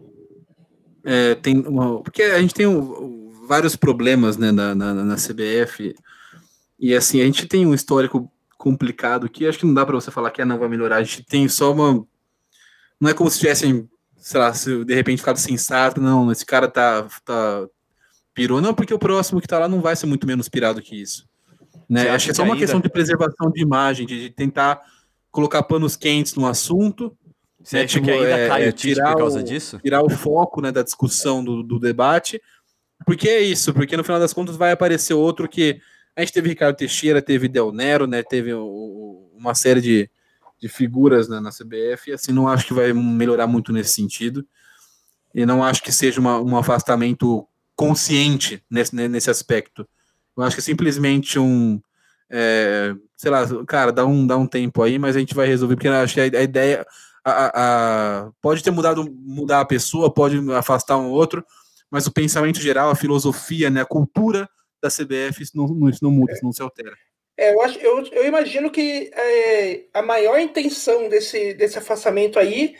[1.03, 5.95] É, tem uma, porque a gente tem um, vários problemas né, na, na, na, CBF.
[6.77, 10.11] E assim, a gente tem um histórico complicado que acho que não dá para você
[10.11, 10.97] falar que ah, não vai melhorar.
[10.97, 12.05] A gente tem só uma.
[12.99, 13.87] Não é como se tivessem,
[14.17, 17.67] sei lá, se de repente ficado sensato, não, esse cara tá, tá
[18.33, 18.61] pirou.
[18.61, 21.27] Não, porque o próximo que tá lá não vai ser muito menos pirado que isso.
[21.89, 22.09] Né?
[22.09, 22.63] Acho que é só uma ainda...
[22.63, 24.81] questão de preservação de imagem, de, tentar
[25.31, 27.15] colocar panos quentes no assunto.
[27.63, 29.79] Você acha tipo, que ainda é, cai é, o tirar por causa o, disso?
[29.79, 32.41] Tirar o foco né, da discussão, do, do debate,
[33.05, 35.79] porque é isso, porque no final das contas vai aparecer outro que.
[36.15, 38.23] A gente teve Ricardo Teixeira, teve Del Nero, né?
[38.23, 40.09] Teve o, uma série de,
[40.59, 44.45] de figuras né, na CBF, e assim, não acho que vai melhorar muito nesse sentido.
[45.33, 49.87] E não acho que seja uma, um afastamento consciente nesse, nesse aspecto.
[50.35, 51.79] Eu acho que simplesmente um.
[52.29, 55.75] É, sei lá, cara, dá um, dá um tempo aí, mas a gente vai resolver,
[55.75, 56.85] porque acho que a, a ideia.
[57.23, 61.43] A, a, pode ter mudado mudar a pessoa, pode afastar um outro,
[61.91, 64.49] mas o pensamento geral, a filosofia, né, a cultura
[64.81, 66.95] da CBF, isso não, isso não muda, isso não se altera.
[67.37, 72.75] É, eu, acho, eu, eu imagino que é, a maior intenção desse, desse afastamento aí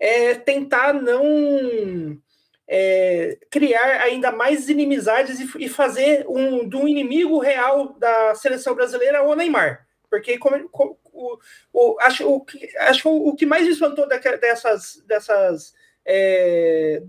[0.00, 2.18] é tentar não
[2.66, 9.22] é, criar ainda mais inimizades e, e fazer um, um inimigo real da seleção brasileira
[9.22, 9.86] o Neymar.
[10.08, 11.38] Porque como, como, o,
[11.72, 12.44] o, acho, o,
[12.80, 15.72] acho o, que mais me espantou dessas, dessas
[16.04, 17.02] é,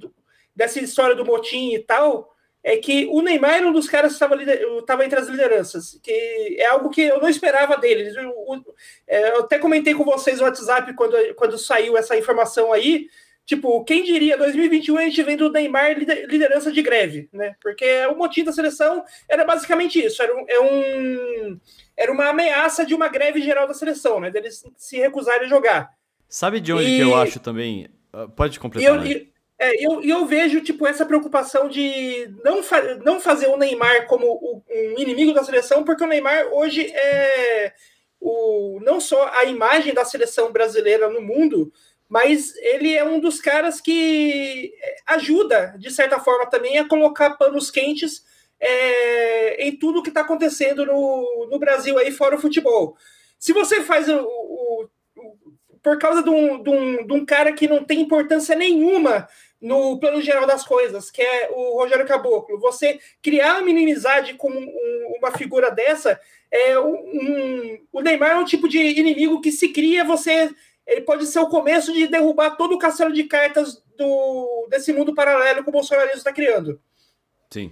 [0.56, 2.31] dessa história do motim e tal
[2.64, 6.68] é que o Neymar era um dos caras que estava entre as lideranças, que é
[6.68, 8.14] algo que eu não esperava dele.
[8.16, 8.64] Eu,
[9.08, 13.08] é, eu até comentei com vocês no WhatsApp quando, quando saiu essa informação aí.
[13.44, 17.56] Tipo, quem diria, 2021 a gente vendo o Neymar liderança de greve, né?
[17.60, 21.60] Porque o motivo da seleção era basicamente isso, era, um, é um,
[21.98, 24.30] era uma ameaça de uma greve geral da seleção, né?
[24.30, 25.90] Deles se recusarem a jogar.
[26.30, 26.98] Sabe de onde e...
[26.98, 27.90] que eu acho também?
[28.14, 28.96] Ah, pode completar.
[28.96, 29.32] Eu, e,
[29.62, 34.26] é, eu, eu vejo tipo essa preocupação de não, fa não fazer o Neymar como
[34.26, 37.72] o, um inimigo da seleção, porque o Neymar hoje é
[38.20, 41.72] o, não só a imagem da seleção brasileira no mundo,
[42.10, 44.74] mas ele é um dos caras que
[45.06, 48.26] ajuda, de certa forma, também a colocar panos quentes
[48.60, 52.98] é, em tudo que está acontecendo no, no Brasil aí fora o futebol.
[53.38, 54.90] Se você faz o, o
[55.84, 59.28] por causa de um, de, um, de um cara que não tem importância nenhuma
[59.62, 62.60] no plano geral das coisas, que é o Rogério Caboclo.
[62.60, 68.46] Você criar uma inimizade com um, uma figura dessa, é um, o Neymar é um
[68.46, 70.50] tipo de inimigo que se cria, você
[70.88, 75.14] ele pode ser o começo de derrubar todo o castelo de cartas do, desse mundo
[75.14, 76.82] paralelo que o bolsonarismo está criando.
[77.50, 77.72] Sim.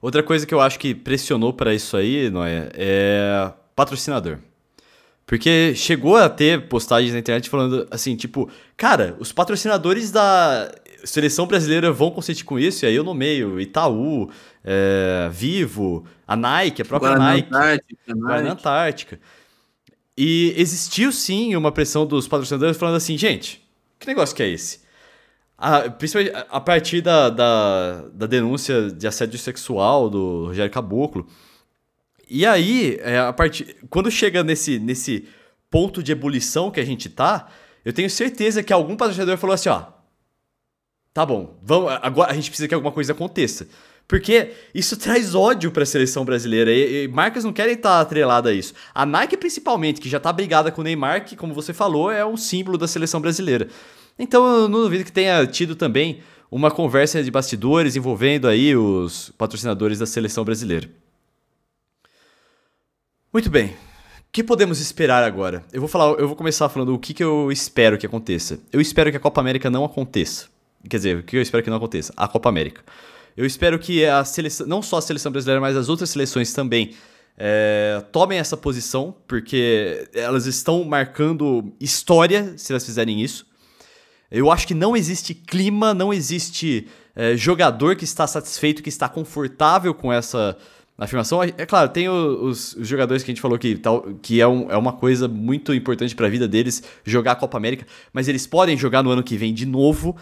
[0.00, 4.38] Outra coisa que eu acho que pressionou para isso aí, Noé, é patrocinador.
[5.26, 10.72] Porque chegou a ter postagens na internet falando assim, tipo, cara, os patrocinadores da
[11.06, 14.30] seleção brasileira vão consentir com isso, e aí eu nomeio Itaú,
[14.64, 19.20] é, Vivo, a Nike, a própria Guarana Nike, Antártica, Guarana Antártica.
[20.16, 23.62] E existiu sim uma pressão dos patrocinadores falando assim, gente,
[23.98, 24.80] que negócio que é esse?
[25.58, 31.26] A, principalmente a partir da, da, da, denúncia de assédio sexual do Rogério Caboclo.
[32.28, 35.28] E aí, é, a partir, quando chega nesse, nesse
[35.70, 37.48] ponto de ebulição que a gente tá,
[37.84, 39.95] eu tenho certeza que algum patrocinador falou assim, ó,
[41.16, 43.66] tá bom, vamos, agora a gente precisa que alguma coisa aconteça.
[44.06, 48.00] Porque isso traz ódio para a seleção brasileira e, e, marcas não querem estar tá
[48.02, 48.74] atreladas a isso.
[48.94, 52.24] A Nike, principalmente, que já tá brigada com o Neymar, que, como você falou, é
[52.24, 53.66] um símbolo da seleção brasileira.
[54.18, 59.32] Então eu não duvido que tenha tido também uma conversa de bastidores envolvendo aí os
[59.38, 60.86] patrocinadores da seleção brasileira.
[63.32, 63.68] Muito bem.
[63.68, 63.74] O
[64.32, 65.64] que podemos esperar agora?
[65.72, 68.60] Eu vou falar, eu vou começar falando o que, que eu espero que aconteça.
[68.70, 70.54] Eu espero que a Copa América não aconteça.
[70.88, 72.12] Quer dizer, o que eu espero que não aconteça?
[72.16, 72.82] A Copa América.
[73.36, 76.94] Eu espero que a seleção, não só a seleção brasileira, mas as outras seleções também
[77.36, 83.46] é, tomem essa posição, porque elas estão marcando história se elas fizerem isso.
[84.30, 89.08] Eu acho que não existe clima, não existe é, jogador que está satisfeito, que está
[89.08, 90.56] confortável com essa
[90.98, 91.42] afirmação.
[91.42, 94.70] É claro, tem os, os jogadores que a gente falou que, tal, que é, um,
[94.70, 98.46] é uma coisa muito importante para a vida deles jogar a Copa América, mas eles
[98.46, 100.16] podem jogar no ano que vem de novo.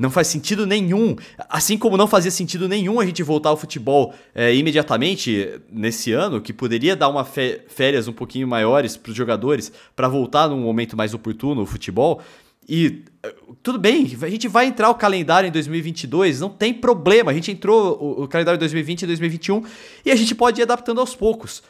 [0.00, 1.14] Não faz sentido nenhum.
[1.46, 6.40] Assim como não fazia sentido nenhum a gente voltar ao futebol é, imediatamente nesse ano,
[6.40, 10.96] que poderia dar uma férias um pouquinho maiores para os jogadores para voltar num momento
[10.96, 12.22] mais oportuno o futebol.
[12.66, 17.30] E é, tudo bem, a gente vai entrar o calendário em 2022, não tem problema.
[17.30, 19.62] A gente entrou o, o calendário de 2020 e 2021
[20.06, 21.62] e a gente pode ir adaptando aos poucos.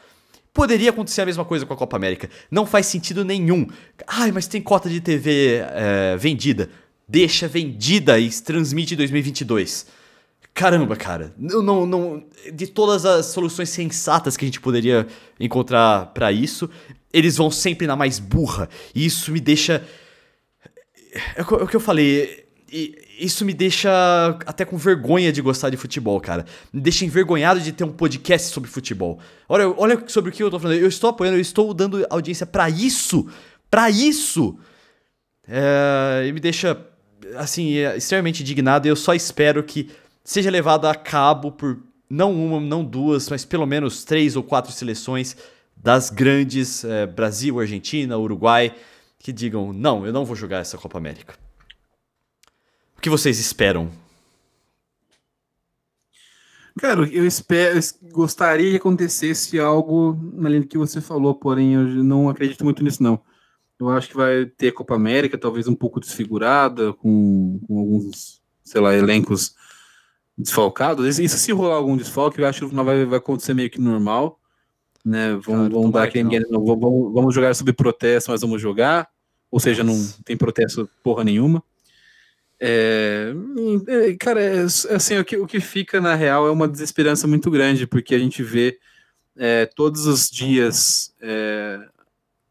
[0.53, 2.29] Poderia acontecer a mesma coisa com a Copa América.
[2.49, 3.67] Não faz sentido nenhum.
[4.07, 6.69] Ai, mas tem cota de TV é, vendida
[7.11, 9.85] deixa vendida e transmite em 2022.
[10.53, 11.33] Caramba, cara.
[11.37, 15.05] Não, não, não, de todas as soluções sensatas que a gente poderia
[15.39, 16.69] encontrar para isso,
[17.11, 18.69] eles vão sempre na mais burra.
[18.95, 19.85] E isso me deixa.
[21.35, 22.45] É, é o que eu falei.
[23.19, 23.91] Isso me deixa
[24.45, 26.45] até com vergonha de gostar de futebol, cara.
[26.71, 29.19] Me deixa envergonhado de ter um podcast sobre futebol.
[29.49, 30.77] Olha, olha sobre o que eu tô falando.
[30.77, 33.27] Eu estou apoiando, eu estou dando audiência para isso.
[33.69, 34.57] para isso.
[35.47, 36.75] É, e me deixa
[37.37, 39.89] assim, é extremamente indignado e eu só espero que
[40.23, 41.79] seja levado a cabo por
[42.09, 45.35] não uma, não duas, mas pelo menos três ou quatro seleções
[45.75, 48.75] das grandes é, Brasil, Argentina, Uruguai,
[49.17, 51.35] que digam: não, eu não vou jogar essa Copa América.
[52.97, 53.89] O que vocês esperam?
[56.79, 57.79] Cara, eu espero,
[58.11, 63.03] gostaria que acontecesse algo na linha que você falou, porém eu não acredito muito nisso,
[63.03, 63.19] não.
[63.81, 68.79] Eu acho que vai ter Copa América, talvez um pouco desfigurada, com, com alguns, sei
[68.79, 69.55] lá, elencos
[70.37, 71.19] desfalcados.
[71.19, 74.39] Isso se rolar algum desfalque, eu acho que não vai, vai acontecer meio que normal.
[75.03, 75.35] Né?
[75.43, 76.39] Vamos dar aquele.
[76.49, 79.09] Vamos, vamos jogar sob protesto, mas vamos jogar.
[79.49, 81.63] Ou seja, não tem protesto porra nenhuma.
[82.59, 83.33] É,
[83.87, 87.49] é, cara, é, assim, o que, o que fica na real é uma desesperança muito
[87.49, 88.77] grande, porque a gente vê
[89.35, 91.79] é, todos os dias é,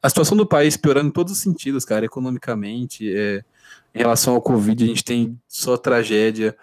[0.02, 3.44] a situação do país piorando em todos os sentidos, cara, economicamente, é,
[3.94, 6.56] em relação ao Covid, a gente tem só tragédia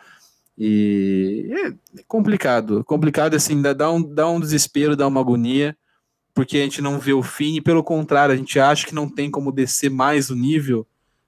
[0.58, 1.52] e
[1.96, 5.78] é complicado, complicado assim, dá, um, dá um desespero, dá uma agonia,
[6.34, 9.08] porque a gente não vê o fim e pelo contrário, a gente acha que não
[9.08, 10.88] tem como descer mais o nível,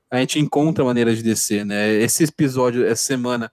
[0.10, 1.93] a gente encontra maneiras de descer, né?
[1.93, 3.51] Esse episódio, essa semana,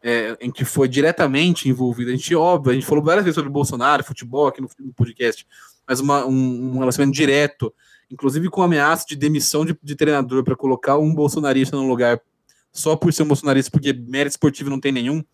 [0.00, 3.50] é, em que foi diretamente envolvido, a gente, óbvio, a gente falou várias vezes sobre
[3.50, 5.44] Bolsonaro, futebol aqui no, no podcast,
[5.88, 7.72] mas uma, um, um, relacionamento direto,
[8.10, 12.20] inclusive com ameaça de demissão de, de treinador para colocar um bolsonarista no lugar
[12.72, 15.24] só por ser um bolsonarista, porque mérito esportivo não tem nenhum.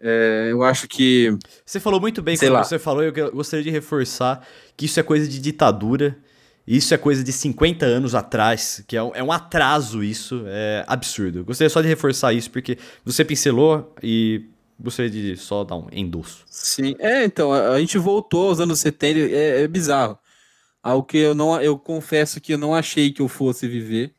[0.00, 1.36] É, eu acho que.
[1.64, 2.64] Você falou muito bem quando lá.
[2.64, 4.44] você falou, eu gostaria de reforçar
[4.76, 6.18] que isso é coisa de ditadura
[6.66, 10.84] isso é coisa de 50 anos atrás, que é um, é um atraso isso, é
[10.86, 11.44] absurdo.
[11.44, 14.46] Gostaria só de reforçar isso, porque você pincelou e
[14.82, 16.44] gostaria de só dar um endosso.
[16.46, 20.18] Sim, é, então, a, gente voltou aos anos 70, é, é bizarro.
[20.82, 24.14] Algo que eu não, eu confesso que eu não achei que eu fosse viver.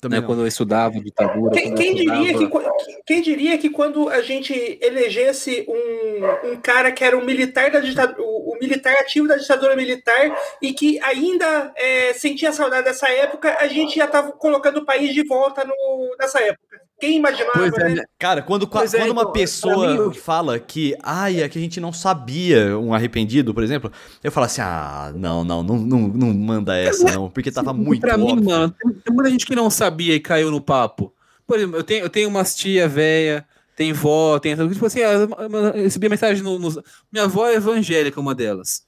[0.00, 1.50] Também né, quando eu estudava ditadura.
[1.52, 2.22] Quem, quem estudava...
[2.22, 7.24] diria que, quem diria que quando a gente elegesse um, um cara que era um
[7.24, 12.52] militar da ditadura, o, o militar ativo da ditadura militar e que ainda é, sentia
[12.52, 16.88] saudade dessa época, a gente já estava colocando o país de volta no, nessa época.
[17.00, 17.94] Quem imaginava, é, né?
[17.94, 18.04] né?
[18.18, 21.78] Cara, quando, quando é, uma então, pessoa mim, fala que, ai, é que a gente
[21.78, 23.92] não sabia um arrependido, por exemplo,
[24.22, 28.00] eu falo assim, ah, não, não, não, não, não manda essa, não, porque tava muito
[28.00, 28.34] Pra óbvio.
[28.34, 28.74] mim, mano,
[29.04, 31.14] tem muita gente que não sabia e caiu no papo.
[31.46, 34.54] Por exemplo, eu tenho, eu tenho umas tia velha, tem vó, tem...
[34.54, 36.68] Tipo assim, eu recebi mensagem no, no...
[37.10, 38.86] Minha avó é evangélica, uma delas.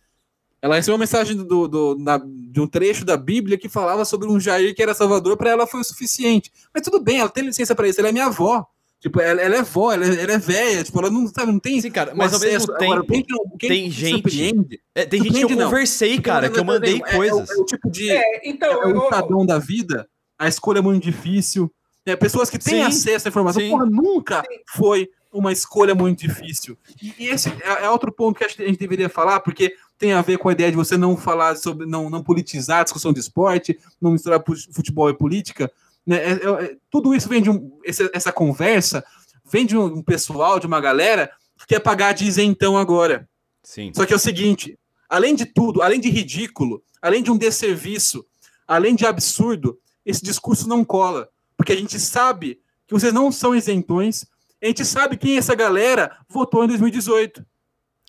[0.63, 4.29] Ela recebeu uma mensagem do, do, na, de um trecho da Bíblia que falava sobre
[4.29, 6.53] um Jair que era salvador, para ela foi o suficiente.
[6.73, 8.67] Mas tudo bem, ela tem licença para isso, ela é minha avó.
[9.01, 11.59] Tipo, ela, ela é vó, ela, é, ela é velha, tipo, ela não, sabe, não
[11.59, 11.81] tem.
[11.81, 12.93] Sim, cara, mas ao mesmo tempo.
[12.93, 13.25] Agora, quem,
[13.59, 14.79] quem tem gente.
[14.95, 16.23] É, tem gente que eu conversei, não.
[16.23, 17.49] cara, que eu mandei é, coisas.
[17.49, 18.11] É, é, o tipo de.
[18.11, 19.47] É, então, é, o eu...
[19.47, 20.07] da vida,
[20.41, 21.71] a escolha é muito difícil.
[22.07, 24.59] É, pessoas que têm sim, acesso à informação, porra, nunca sim.
[24.67, 26.79] foi uma escolha muito difícil.
[27.01, 30.23] E, e esse é, é, outro ponto que a gente deveria falar, porque tem a
[30.23, 33.21] ver com a ideia de você não falar sobre, não, não politizar a discussão de
[33.21, 35.71] esporte, não misturar futebol e política.
[36.07, 36.17] Né?
[36.17, 39.05] É, é, é, tudo isso vem de um, essa, essa conversa
[39.45, 43.29] vem de um, pessoal, de uma galera que quer pagar de isentão agora.
[43.63, 43.93] Sim.
[43.95, 48.25] Só que é o seguinte, além de tudo, além de ridículo, além de um desserviço,
[48.67, 53.55] além de absurdo, esse discurso não cola, porque a gente sabe que vocês não são
[53.55, 54.27] isentões,
[54.63, 57.45] a gente sabe quem essa galera votou em 2018.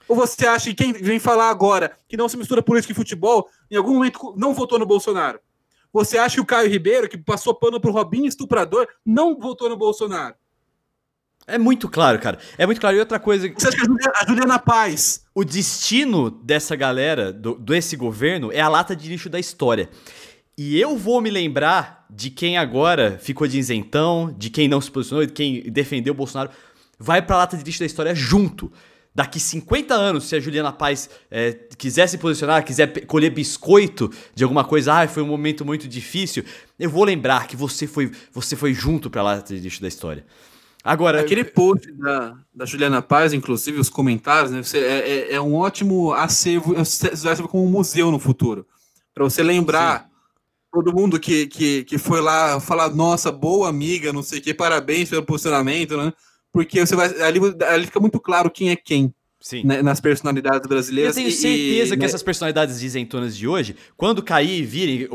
[0.07, 3.47] Ou você acha que quem vem falar agora que não se mistura política e futebol,
[3.69, 5.39] em algum momento não votou no Bolsonaro?
[5.93, 9.77] Você acha que o Caio Ribeiro, que passou pano pro Robinho estuprador, não votou no
[9.77, 10.35] Bolsonaro?
[11.47, 12.39] É muito claro, cara.
[12.57, 12.95] É muito claro.
[12.95, 13.51] E outra coisa.
[13.51, 15.25] Você acha que a Juliana, a Juliana Paz.
[15.33, 19.89] O destino dessa galera, do, desse governo, é a lata de lixo da história.
[20.57, 24.91] E eu vou me lembrar de quem agora ficou de isentão, de quem não se
[24.91, 26.51] posicionou, de quem defendeu o Bolsonaro.
[26.99, 28.71] Vai pra lata de lixo da história junto
[29.13, 34.43] daqui 50 anos, se a Juliana Paz é, quiser se posicionar, quiser colher biscoito de
[34.43, 36.45] alguma coisa, ah, foi um momento muito difícil,
[36.79, 40.25] eu vou lembrar que você foi, você foi junto para lá da história.
[40.83, 45.41] Agora, aquele post da, da Juliana Paz, inclusive os comentários, né, você, é, é, é,
[45.41, 48.65] um ótimo acervo, serve como um museu no futuro,
[49.13, 50.05] para você lembrar.
[50.05, 50.11] Sim.
[50.72, 54.53] Todo mundo que, que, que foi lá falar, nossa, boa amiga, não sei o que,
[54.53, 56.13] parabéns pelo posicionamento, né?
[56.51, 59.13] porque você vai ali, ali fica muito claro quem é quem.
[59.63, 61.17] Né, nas personalidades brasileiras.
[61.17, 62.05] Eu tenho certeza e, que né?
[62.05, 65.09] essas personalidades isentonas de hoje, quando cair e virem.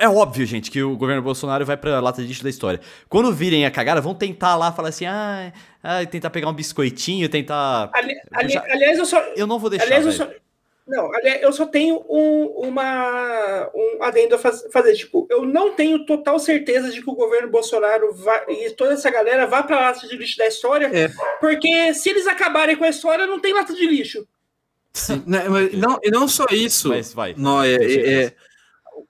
[0.00, 2.80] É óbvio, gente, que o governo Bolsonaro vai pra lata de lixo da história.
[3.08, 7.28] Quando virem a cagada, vão tentar lá falar assim, ah, ah tentar pegar um biscoitinho,
[7.28, 7.88] tentar.
[7.94, 9.20] Ali, ali, aliás, eu só.
[9.36, 9.86] Eu não vou deixar.
[9.86, 10.28] Aliás, eu só,
[10.86, 11.10] não,
[11.40, 14.94] eu só tenho um, uma, um adendo a faz, fazer.
[14.94, 19.10] Tipo, eu não tenho total certeza de que o governo Bolsonaro vai, e toda essa
[19.10, 21.08] galera vá para a lata de lixo da história, é.
[21.40, 24.26] porque se eles acabarem com a história, não tem lata de lixo.
[24.92, 26.88] Sim, não, né, não, e não só isso.
[26.88, 27.34] Mas vai.
[27.36, 28.34] Não, é, é, é,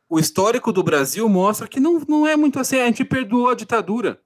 [0.08, 2.78] o histórico do Brasil mostra que não, não é muito assim.
[2.78, 4.20] A gente perdoou a ditadura.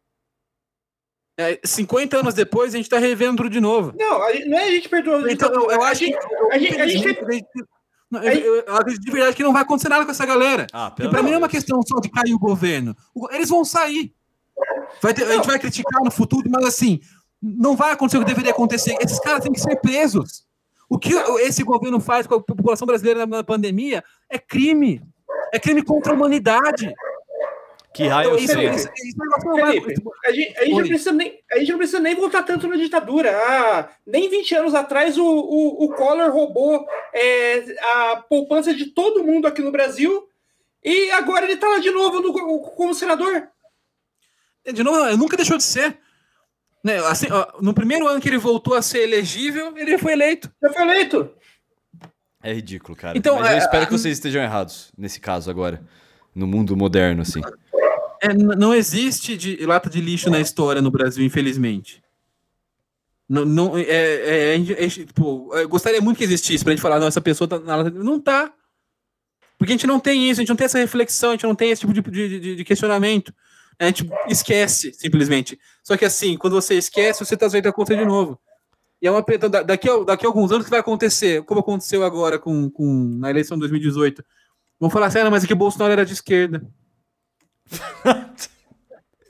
[1.38, 3.92] É, 50 anos depois, a gente tá revendo tudo de novo.
[3.98, 5.30] Não, a, não é a gente perdoa.
[5.30, 6.14] Então, eu, eu acho que.
[6.50, 7.06] A gente, a gente,
[8.12, 10.66] eu, eu, eu, acredito de verdade que não vai acontecer nada com essa galera.
[10.72, 12.96] Ah, e pra mim não é uma questão só de cair o governo.
[13.30, 14.14] Eles vão sair.
[15.02, 17.00] Vai ter, a gente vai criticar no futuro, mas assim,
[17.42, 18.96] não vai acontecer o que deveria acontecer.
[19.00, 20.46] Esses caras têm que ser presos.
[20.88, 25.02] O que esse governo faz com a população brasileira na pandemia é crime.
[25.52, 26.92] É crime contra a humanidade.
[27.96, 29.16] Que raio então, isso, isso, isso
[29.54, 32.68] Felipe, a, gente, a, gente não precisa nem, a gente não precisa nem voltar tanto
[32.68, 33.34] na ditadura.
[33.34, 39.24] Ah, nem 20 anos atrás o, o, o Collor roubou é, a poupança de todo
[39.24, 40.28] mundo aqui no Brasil
[40.84, 43.48] e agora ele está lá de novo no, como senador.
[44.70, 45.96] De novo, nunca deixou de ser.
[46.84, 50.52] Né, assim, ó, no primeiro ano que ele voltou a ser elegível, ele foi eleito.
[50.62, 51.34] Já foi eleito.
[52.42, 53.16] É ridículo, cara.
[53.16, 55.82] Então, Mas eu é, espero que vocês estejam errados nesse caso agora.
[56.34, 57.40] No mundo moderno, assim.
[58.30, 62.02] É, não existe de, lata de lixo na história no Brasil, infelizmente.
[63.28, 67.00] Não, não, é, é, é, é tipo, eu gostaria muito que existisse pra gente falar,
[67.00, 67.98] não, essa pessoa tá na lata de...
[67.98, 68.52] Não tá.
[69.58, 71.54] Porque a gente não tem isso, a gente não tem essa reflexão, a gente não
[71.54, 73.32] tem esse tipo de, de, de questionamento.
[73.78, 75.58] A gente esquece, simplesmente.
[75.82, 78.38] Só que assim, quando você esquece, você tá sujeito a acontecer de novo.
[79.00, 82.02] E é uma então, daqui, a, daqui a alguns anos que vai acontecer, como aconteceu
[82.02, 84.24] agora com, com na eleição de 2018.
[84.80, 86.66] Vão falar assim, ah, mas é que Bolsonaro era de esquerda.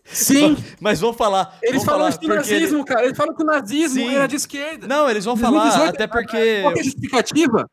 [0.04, 0.56] Sim.
[0.80, 1.58] Mas vão falar.
[1.62, 3.04] Eles falam de nazismo, cara.
[3.04, 4.14] Eles falam que o nazismo Sim.
[4.14, 4.86] era de esquerda.
[4.86, 6.62] Não, eles vão falar 2018, até porque.
[6.62, 7.70] Qual é a justificativa?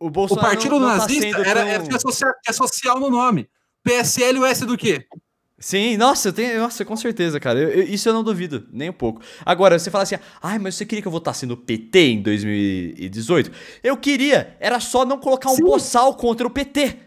[0.00, 1.68] O, o partido não, não tá nazista tá era, tão...
[1.68, 3.48] era social, é social no nome.
[3.82, 5.06] PSL o S do quê?
[5.58, 7.58] Sim, nossa, tenho, nossa, com certeza, cara.
[7.58, 9.22] Eu, eu, isso eu não duvido, nem um pouco.
[9.44, 13.50] Agora, você fala assim, ai, mas você queria que eu votasse no PT em 2018?
[13.82, 15.64] Eu queria, era só não colocar um Sim.
[15.64, 17.05] boçal contra o PT.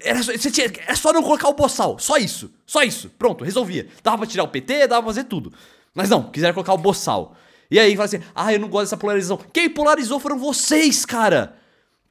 [0.00, 3.88] Era só, tinha, era só não colocar o boçal, só isso, só isso, pronto, resolvia.
[4.02, 5.52] Dava pra tirar o PT, dava pra fazer tudo.
[5.94, 7.36] Mas não, quiseram colocar o boçal.
[7.70, 9.38] E aí fala assim, ah, eu não gosto dessa polarização.
[9.52, 11.56] Quem polarizou foram vocês, cara!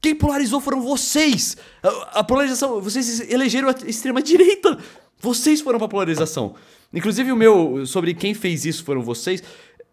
[0.01, 1.57] Quem polarizou foram vocês!
[1.81, 4.77] A, a polarização, vocês elegeram a extrema-direita!
[5.19, 6.55] Vocês foram pra polarização.
[6.93, 9.41] Inclusive o meu, sobre quem fez isso foram vocês,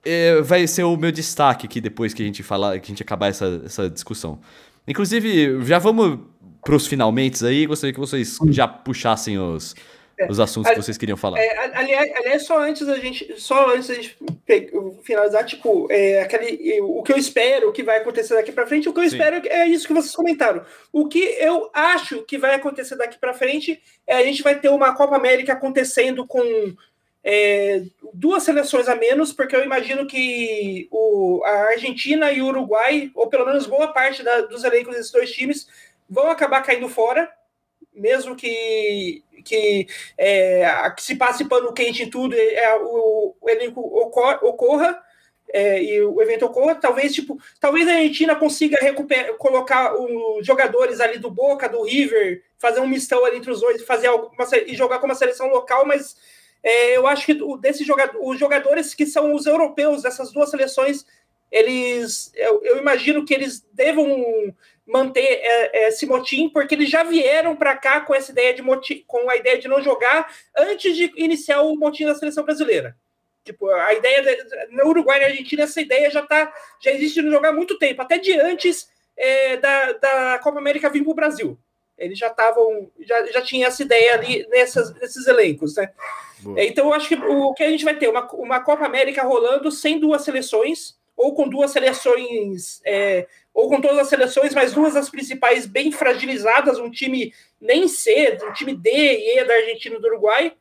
[0.04, 3.02] é, vai ser o meu destaque aqui depois que a gente falar, que a gente
[3.02, 4.40] acabar essa, essa discussão.
[4.86, 6.20] Inclusive, já vamos
[6.64, 9.74] pros finalmente aí, gostaria que vocês já puxassem os,
[10.18, 11.38] é, os assuntos que vocês queriam falar.
[11.38, 14.16] É, aliás, aliás, só antes a gente, só antes a gente
[15.02, 18.92] finalizar, tipo, é, aquele, o que eu espero que vai acontecer daqui para frente, o
[18.92, 19.16] que eu Sim.
[19.16, 20.64] espero é isso que vocês comentaram.
[20.92, 24.68] O que eu acho que vai acontecer daqui para frente é a gente vai ter
[24.68, 26.42] uma Copa América acontecendo com
[27.24, 27.82] é,
[28.12, 33.28] duas seleções a menos, porque eu imagino que o, a Argentina e o Uruguai, ou
[33.28, 35.66] pelo menos boa parte da, dos elencos desses dois times,
[36.08, 37.32] vão acabar caindo fora
[37.94, 39.86] mesmo que, que,
[40.16, 45.00] é, que se passe pano quente em tudo, é, o, o elenco ocorra,
[45.52, 50.98] é, e o evento ocorra, talvez tipo, talvez a Argentina consiga recuperar, colocar os jogadores
[50.98, 54.32] ali do Boca, do River, fazer um mistão ali entre os dois, fazer alguma,
[54.66, 56.16] e jogar como uma seleção local, mas
[56.62, 61.04] é, eu acho que desses jogadores, os jogadores que são os europeus dessas duas seleções,
[61.50, 64.06] eles, eu, eu imagino que eles devam
[64.92, 68.60] manter é, é, esse motim, porque eles já vieram para cá com essa ideia de
[68.60, 72.94] motim, com a ideia de não jogar antes de iniciar o motim da seleção brasileira.
[73.42, 77.22] Tipo, a ideia de, no Uruguai e na Argentina essa ideia já tá, já existe
[77.22, 81.10] no jogar há muito tempo, até de antes é, da, da Copa América vir para
[81.10, 81.58] o Brasil.
[81.96, 85.90] Eles já estavam, já, já tinha essa ideia ali nessas, nesses elencos, né?
[86.40, 86.62] Boa.
[86.62, 89.70] Então eu acho que o que a gente vai ter uma, uma Copa América rolando
[89.70, 94.94] sem duas seleções ou com duas seleções é, ou com todas as seleções, mas duas
[94.94, 99.94] das principais bem fragilizadas, um time nem C, um time D e E da Argentina
[99.94, 100.52] e do Uruguai.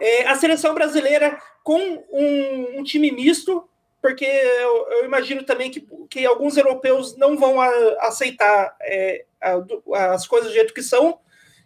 [0.00, 1.78] É, a seleção brasileira com
[2.10, 3.68] um, um time misto,
[4.00, 7.68] porque eu, eu, imagino também que, que alguns europeus não vão a,
[8.06, 11.18] aceitar é, a, as coisas do jeito que são,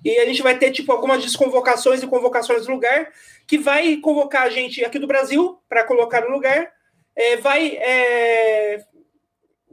[0.05, 3.13] e a gente vai ter tipo algumas desconvocações e convocações no lugar,
[3.47, 6.73] que vai convocar a gente aqui do Brasil para colocar no lugar,
[7.21, 8.85] é, vai é,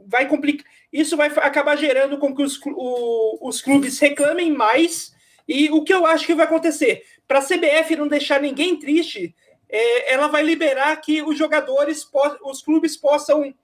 [0.06, 0.66] vai complicar.
[0.92, 5.12] Isso vai acabar gerando com que os, o, os clubes reclamem mais.
[5.46, 7.02] E o que eu acho que vai acontecer?
[7.26, 9.34] Para a CBF não deixar ninguém triste,
[9.68, 12.06] é, ela vai liberar que os jogadores,
[12.44, 13.54] os clubes possam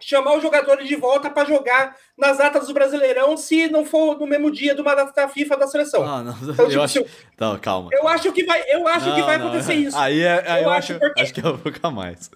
[0.00, 4.26] chamar os jogadores de volta para jogar nas datas do Brasileirão, se não for no
[4.26, 6.04] mesmo dia de uma data da FIFA da seleção.
[6.04, 7.04] Ah, não, então, eu tipo, acho...
[7.38, 7.90] Não, calma.
[7.92, 9.96] Eu acho que vai, eu acho não, que vai acontecer isso.
[9.96, 11.20] Aí, é, aí eu, eu, acho, porque...
[11.20, 12.28] acho que eu vou ficar mais.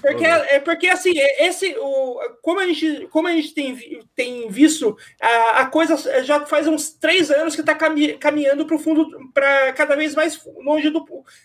[0.00, 4.96] Porque, é porque assim, esse, o, como a gente, como a gente tem, tem visto,
[5.20, 9.72] a, a coisa já faz uns três anos que está caminhando para o fundo, para
[9.72, 11.04] cada vez mais longe do,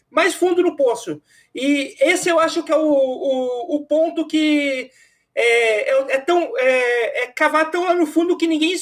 [0.09, 1.21] mais fundo do poço.
[1.53, 4.89] E esse eu acho que é o, o, o ponto que
[5.37, 8.73] é, é, é, tão, é, é, cavar tão lá no fundo que ninguém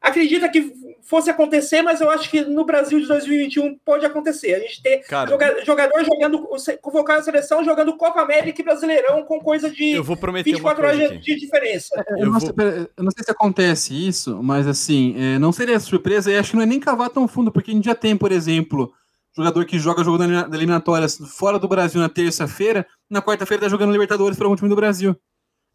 [0.00, 0.72] acredita que
[1.02, 4.54] fosse acontecer, mas eu acho que no Brasil de 2021 pode acontecer.
[4.54, 5.28] A gente ter Cara,
[5.64, 6.48] jogador jogando,
[6.80, 10.86] convocar a seleção jogando Copa América e Brasileirão com coisa de eu vou prometer 24
[10.86, 12.04] horas de, de, diferença.
[12.10, 12.50] Eu, eu, não sei,
[12.96, 16.56] eu, não sei, se acontece isso, mas assim, é, não seria surpresa, e acho que
[16.56, 18.92] não é nem cavar tão fundo, porque a gente já tem, por exemplo
[19.36, 23.92] jogador que joga jogo da eliminatórias fora do Brasil na terça-feira, na quarta-feira tá jogando
[23.92, 25.16] Libertadores para o time do Brasil.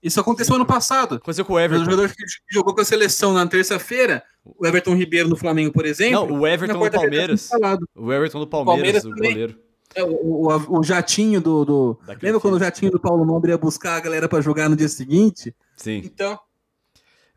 [0.04, 1.16] Isso aconteceu ano passado.
[1.16, 1.84] Aconteceu com o Everton.
[1.84, 5.86] O jogador que jogou com a seleção na terça-feira, o Everton Ribeiro no Flamengo, por
[5.86, 6.28] exemplo.
[6.28, 7.48] Não, o Everton do tá Palmeiras.
[7.48, 9.60] Tá o Everton do Palmeiras, Palmeiras o goleiro.
[9.96, 11.64] É, o, o, o, jatinho do.
[11.64, 12.00] do...
[12.22, 14.90] Lembra quando o jatinho do Paulo Nobre ia buscar a galera para jogar no dia
[14.90, 15.56] seguinte?
[15.78, 16.02] Sim.
[16.04, 16.38] Então.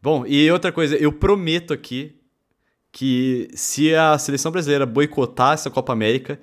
[0.03, 2.19] Bom, e outra coisa, eu prometo aqui
[2.97, 6.41] que se a seleção brasileira boicotar essa Copa América,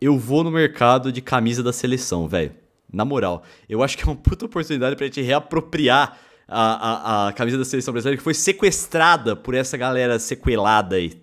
[0.00, 2.52] eu vou no mercado de camisa da seleção, velho.
[2.92, 7.32] Na moral, eu acho que é uma puta oportunidade pra gente reapropriar a, a, a
[7.32, 11.20] camisa da seleção brasileira que foi sequestrada por essa galera sequelada aí.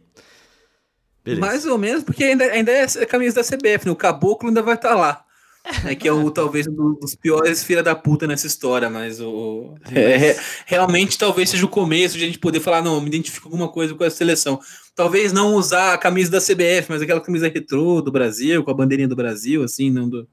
[1.23, 1.39] Beleza.
[1.39, 3.91] Mais ou menos, porque ainda, ainda é a camisa da CBF, né?
[3.93, 5.25] O caboclo ainda vai estar tá lá.
[5.85, 9.75] É que é o talvez um dos piores filha da puta nessa história, mas o
[9.91, 13.69] é, realmente talvez seja o começo de a gente poder falar, não, me identifico alguma
[13.69, 14.59] coisa com essa seleção.
[14.93, 18.73] Talvez não usar a camisa da CBF, mas aquela camisa retrô do Brasil, com a
[18.73, 20.27] bandeirinha do Brasil, assim, não do,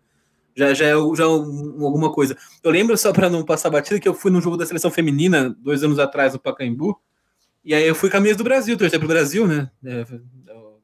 [0.54, 2.36] já, já é já é alguma coisa.
[2.62, 5.56] Eu lembro, só para não passar batida, que eu fui no jogo da seleção feminina
[5.60, 7.00] dois anos atrás no Pacaembu,
[7.64, 9.70] e aí eu fui com camisa do Brasil, torcer pro Brasil, né?
[9.84, 10.04] É,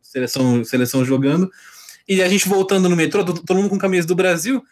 [0.00, 1.50] seleção, seleção jogando.
[2.08, 4.62] E a gente voltando no metrô, todo mundo com camisa do Brasil.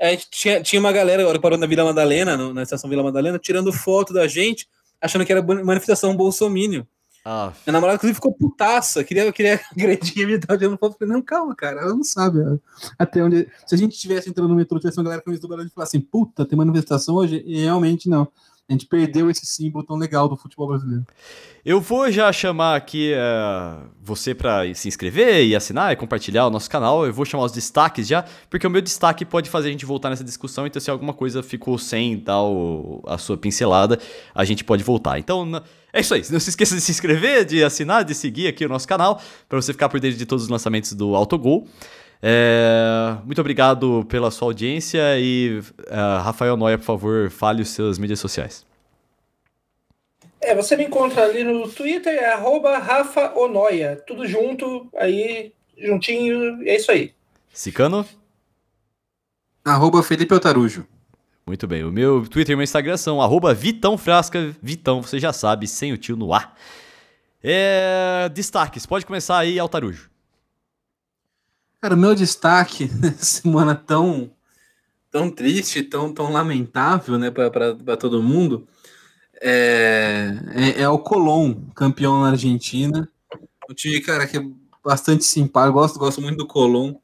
[0.00, 3.02] A gente tinha, tinha uma galera agora parou na Vila Madalena, no, na estação Vila
[3.02, 4.68] Madalena, tirando foto da gente,
[5.00, 6.86] achando que era manifestação bolsomínio.
[7.24, 7.52] Ah.
[7.64, 9.04] Minha namorada, inclusive, ficou putaça.
[9.04, 10.64] Queria, queria agredir a minha idade.
[10.64, 11.80] Eu falei, não, calma, cara.
[11.80, 12.40] Ela não sabe
[12.98, 13.48] até onde.
[13.66, 15.70] Se a gente tivesse entrando no metrô, tivesse uma galera com camisa do Brasil e
[15.70, 17.42] falasse assim, puta, tem manifestação hoje?
[17.46, 18.26] E realmente não.
[18.68, 21.04] A gente perdeu esse símbolo tão legal do futebol brasileiro.
[21.64, 26.50] Eu vou já chamar aqui uh, você para se inscrever e assinar e compartilhar o
[26.50, 27.04] nosso canal.
[27.04, 30.10] Eu vou chamar os destaques já, porque o meu destaque pode fazer a gente voltar
[30.10, 30.66] nessa discussão.
[30.66, 33.98] Então, se alguma coisa ficou sem tal a sua pincelada,
[34.34, 35.18] a gente pode voltar.
[35.18, 36.22] Então, é isso aí.
[36.30, 39.60] Não se esqueça de se inscrever, de assinar, de seguir aqui o nosso canal, para
[39.60, 41.66] você ficar por dentro de todos os lançamentos do Autogol.
[42.24, 47.98] É, muito obrigado pela sua audiência e uh, Rafael Noia, por favor, fale os seus
[47.98, 48.64] mídias sociais.
[50.40, 56.62] É, você me encontra ali no Twitter, é arroba Rafa Onoia, tudo junto, aí, juntinho,
[56.62, 57.12] é isso aí.
[57.52, 58.06] Cicano?
[59.64, 60.86] Arroba Felipe Otarujo.
[61.44, 65.32] Muito bem, o meu Twitter e meu Instagram são arroba Vitão Frasca, Vitão, você já
[65.32, 66.56] sabe, sem o tio no ar.
[67.42, 70.11] É, destaques, pode começar aí, Altarujo.
[71.82, 74.30] Cara, o meu destaque nessa semana tão,
[75.10, 78.68] tão triste, tão, tão lamentável, né, para todo mundo,
[79.40, 83.08] é, é, é, o Colón, campeão na Argentina.
[83.68, 84.46] O time, cara, que é
[84.84, 86.94] bastante simpático, gosto, gosto muito do Colón.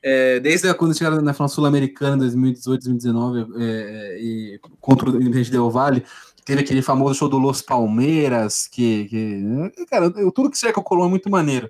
[0.00, 5.68] É, desde quando chegaram na final sul-americana, 2018, 2019, é, e contra o Independente Del
[5.68, 6.04] Valle,
[6.44, 11.06] teve aquele famoso show do Los Palmeiras, que, que cara, tudo que cerca o Colón
[11.06, 11.68] é muito maneiro.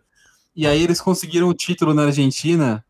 [0.54, 2.84] E aí eles conseguiram o título na Argentina.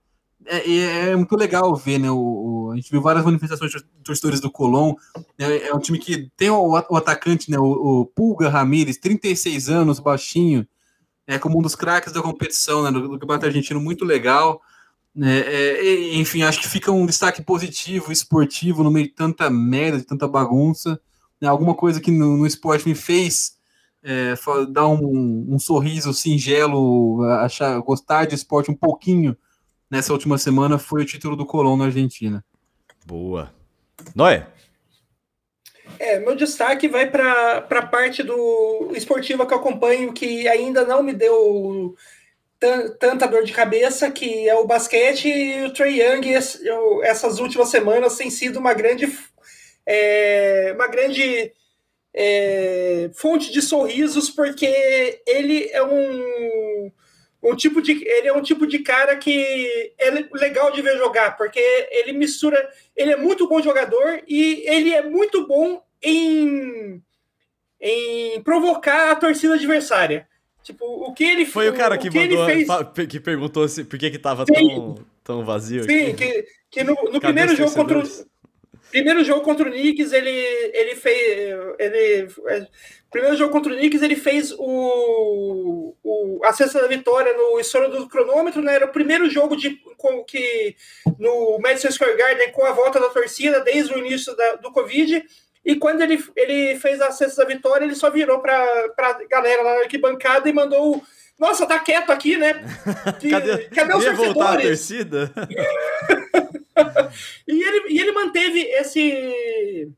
[0.45, 2.11] É, é muito legal ver, né?
[2.11, 4.95] O, o, a gente viu várias manifestações de torcedores do Colón.
[5.39, 7.59] É, é um time que tem o, o atacante, né?
[7.59, 10.67] O, o, Pulga Ramírez, 36 anos, baixinho,
[11.27, 12.91] é como um dos craques da competição, né?
[12.91, 14.61] Do, do campeonato argentino, muito legal.
[15.21, 19.99] É, é, enfim, acho que fica um destaque positivo, esportivo, no meio de tanta merda,
[19.99, 21.01] de tanta bagunça.
[21.41, 21.49] Né?
[21.49, 23.57] Alguma coisa que no, no esporte me fez
[24.03, 24.35] é,
[24.71, 29.37] dar um, um, sorriso singelo, achar, gostar de esporte um pouquinho
[29.91, 32.45] nessa última semana foi o título do Colón na Argentina.
[33.07, 33.53] Boa.
[34.15, 34.47] Noé?
[35.99, 41.03] É, meu destaque vai para a parte do esportiva que eu acompanho, que ainda não
[41.03, 41.95] me deu
[42.99, 46.33] tanta dor de cabeça, que é o basquete e o Trey Young,
[47.03, 49.13] essas últimas semanas tem sido uma grande,
[49.85, 51.53] é, uma grande
[52.15, 56.91] é, fonte de sorrisos, porque ele é um,
[57.43, 61.37] um tipo de ele é um tipo de cara que é legal de ver jogar,
[61.37, 61.61] porque
[61.91, 67.03] ele mistura, ele é muito bom jogador e ele é muito bom em
[67.81, 70.29] em provocar a torcida adversária.
[70.63, 72.69] Tipo, o que ele Foi o cara que, que mandou, fez...
[73.09, 76.15] que perguntou se, por que que tava tão, tão vazio Sim, aqui.
[76.15, 78.03] que, que no, no primeiro jogo contra o
[78.93, 81.57] primeiro jogo contra o Knicks, ele, ele fez.
[81.79, 82.67] Ele, é,
[83.11, 87.91] primeiro jogo contra o Knicks, ele fez o, o, a cesta da vitória no estouro
[87.91, 88.75] do cronômetro, né?
[88.75, 90.77] Era o primeiro jogo de, com, que
[91.19, 95.25] no Madison Square Garden com a volta da torcida desde o início da, do Covid.
[95.65, 98.55] E quando ele, ele fez a cesta da vitória, ele só virou para
[98.99, 101.03] a galera lá na arquibancada e mandou.
[101.39, 102.63] Nossa, tá quieto aqui, né?
[103.19, 105.33] Que, cadê, cadê os voltar a torcida?
[107.47, 109.93] e, ele, e ele manteve esse.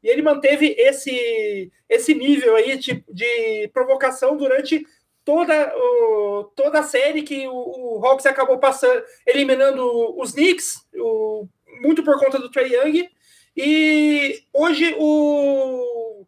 [0.00, 4.86] E ele manteve esse, esse nível aí de, de provocação durante
[5.24, 11.46] toda, o, toda a série que o, o Hawks acabou passando, eliminando os Knicks, o,
[11.82, 13.10] muito por conta do Trey Young.
[13.56, 16.24] E hoje o,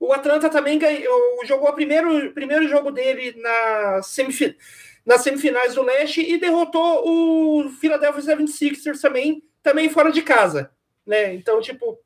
[0.00, 4.56] o Atlanta também ganhou, jogou o primeiro, primeiro jogo dele na semif,
[5.04, 10.70] nas semifinais do Leste e derrotou o Philadelphia 76ers também, também fora de casa.
[11.06, 11.34] Né?
[11.34, 11.98] Então, tipo,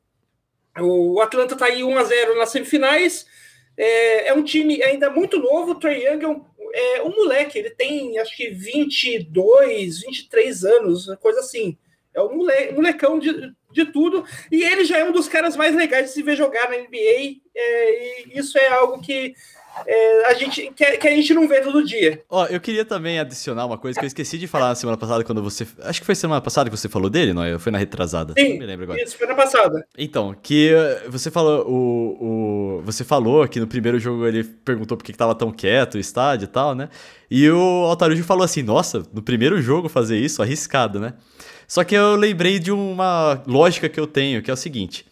[0.79, 3.25] o Atlanta tá aí 1 a 0 nas semifinais.
[3.77, 5.71] É, é um time ainda muito novo.
[5.71, 11.05] O Trey Young é um, é um moleque, ele tem acho que 22, 23 anos,
[11.19, 11.77] coisa assim.
[12.13, 14.25] É um mole, molecão de, de tudo.
[14.51, 17.41] E ele já é um dos caras mais legais de se ver jogar na NBA.
[17.55, 19.35] É, e isso é algo que
[19.85, 22.21] é, a gente que, que, a gente não vê todo dia.
[22.29, 25.23] Ó, eu queria também adicionar uma coisa que eu esqueci de falar na semana passada
[25.23, 25.67] quando você.
[25.81, 27.43] Acho que foi semana passada que você falou dele, não?
[27.43, 27.59] É?
[27.59, 28.33] Foi na retrasada.
[28.37, 29.01] Sim, não me lembro agora.
[29.01, 29.85] Isso, foi na passada.
[29.97, 30.71] Então, que
[31.09, 31.67] você falou.
[31.67, 35.95] O, o, você falou que no primeiro jogo ele perguntou por que tava tão quieto
[35.95, 36.89] o estádio e tal, né?
[37.29, 41.13] E o Altarujo falou assim: nossa, no primeiro jogo fazer isso, arriscado, né?
[41.67, 45.05] Só que eu lembrei de uma lógica que eu tenho, que é o seguinte: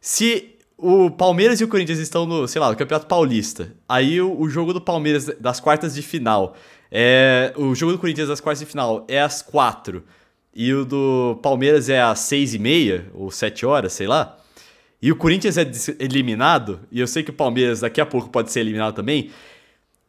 [0.00, 0.51] se
[0.82, 4.48] o Palmeiras e o Corinthians estão no, sei lá, no Campeonato Paulista, aí o, o
[4.48, 6.56] jogo do Palmeiras das quartas de final,
[6.90, 10.04] é, o jogo do Corinthians das quartas de final é às quatro
[10.54, 14.36] e o do Palmeiras é às seis e meia ou sete horas, sei lá.
[15.00, 15.68] E o Corinthians é
[15.98, 19.30] eliminado, e eu sei que o Palmeiras daqui a pouco pode ser eliminado também.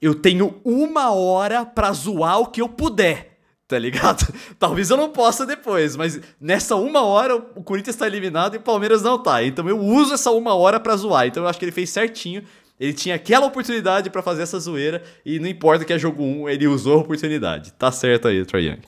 [0.02, 3.33] Eu tenho uma hora pra zoar o que eu puder
[3.74, 4.32] tá ligado?
[4.60, 8.62] Talvez eu não possa depois, mas nessa uma hora o Corinthians tá eliminado e o
[8.62, 9.44] Palmeiras não tá.
[9.44, 11.26] Então eu uso essa uma hora pra zoar.
[11.26, 12.44] Então eu acho que ele fez certinho.
[12.80, 16.50] Ele tinha aquela oportunidade para fazer essa zoeira e não importa que é jogo 1,
[16.50, 17.74] ele usou a oportunidade.
[17.74, 18.82] Tá certo aí, Trae Young.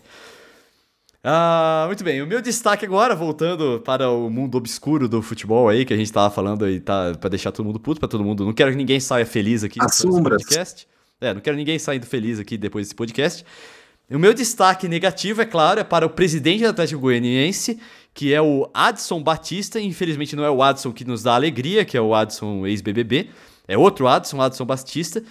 [1.24, 2.22] Ah, muito bem.
[2.22, 6.14] O meu destaque agora, voltando para o mundo obscuro do futebol aí, que a gente
[6.14, 8.46] tava falando aí, tá, para deixar todo mundo puto, para todo mundo.
[8.46, 10.88] Não quero que ninguém saia feliz aqui nesse podcast.
[11.20, 13.44] É, não quero ninguém saindo feliz aqui depois desse podcast.
[14.10, 17.80] O meu destaque negativo, é claro, é para o presidente do Atlético Goianiense,
[18.14, 19.80] que é o Adson Batista.
[19.80, 23.30] Infelizmente não é o Adson que nos dá alegria, que é o Adson ex-BBB.
[23.68, 25.24] É outro Adson, Adson Batista,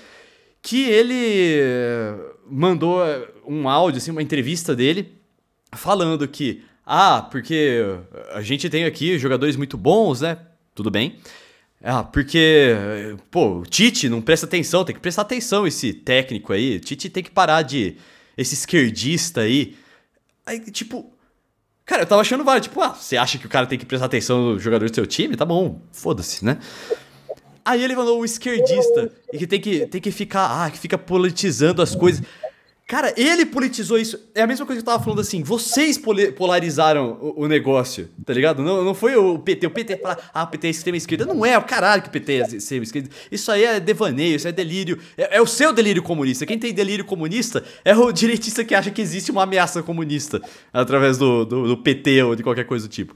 [0.61, 1.63] que ele
[2.51, 3.01] mandou
[3.47, 5.13] um áudio, assim, uma entrevista dele,
[5.73, 7.81] falando que, ah, porque
[8.33, 10.37] a gente tem aqui jogadores muito bons, né?
[10.75, 11.19] Tudo bem.
[11.81, 12.75] Ah, porque,
[13.31, 16.77] pô, o Tite não presta atenção, tem que prestar atenção esse técnico aí.
[16.77, 17.97] O Tite tem que parar de
[18.37, 19.77] esse esquerdista aí.
[20.47, 21.13] Aí, tipo.
[21.85, 22.69] Cara, eu tava achando válido.
[22.69, 25.07] Tipo, ah, você acha que o cara tem que prestar atenção no jogador do seu
[25.07, 25.37] time?
[25.37, 26.59] Tá bom, foda-se, né?
[27.65, 30.99] Aí ele mandou o esquerdista e que tem que, tem que ficar, ah, que fica
[30.99, 32.23] politizando as coisas.
[32.87, 34.21] Cara, ele politizou isso.
[34.35, 35.43] É a mesma coisa que eu tava falando assim.
[35.43, 35.99] Vocês
[36.37, 38.63] polarizaram o, o negócio, tá ligado?
[38.63, 39.67] Não, não foi o PT.
[39.67, 41.25] O PT fala, ah, o PT é extrema esquerda.
[41.25, 43.09] Não é o caralho que o PT é extrema esquerda.
[43.33, 44.99] Isso aí é devaneio, isso é delírio.
[45.17, 46.45] É, é, o seu delírio comunista.
[46.45, 51.17] Quem tem delírio comunista é o direitista que acha que existe uma ameaça comunista através
[51.17, 53.15] do, do, do PT ou de qualquer coisa do tipo.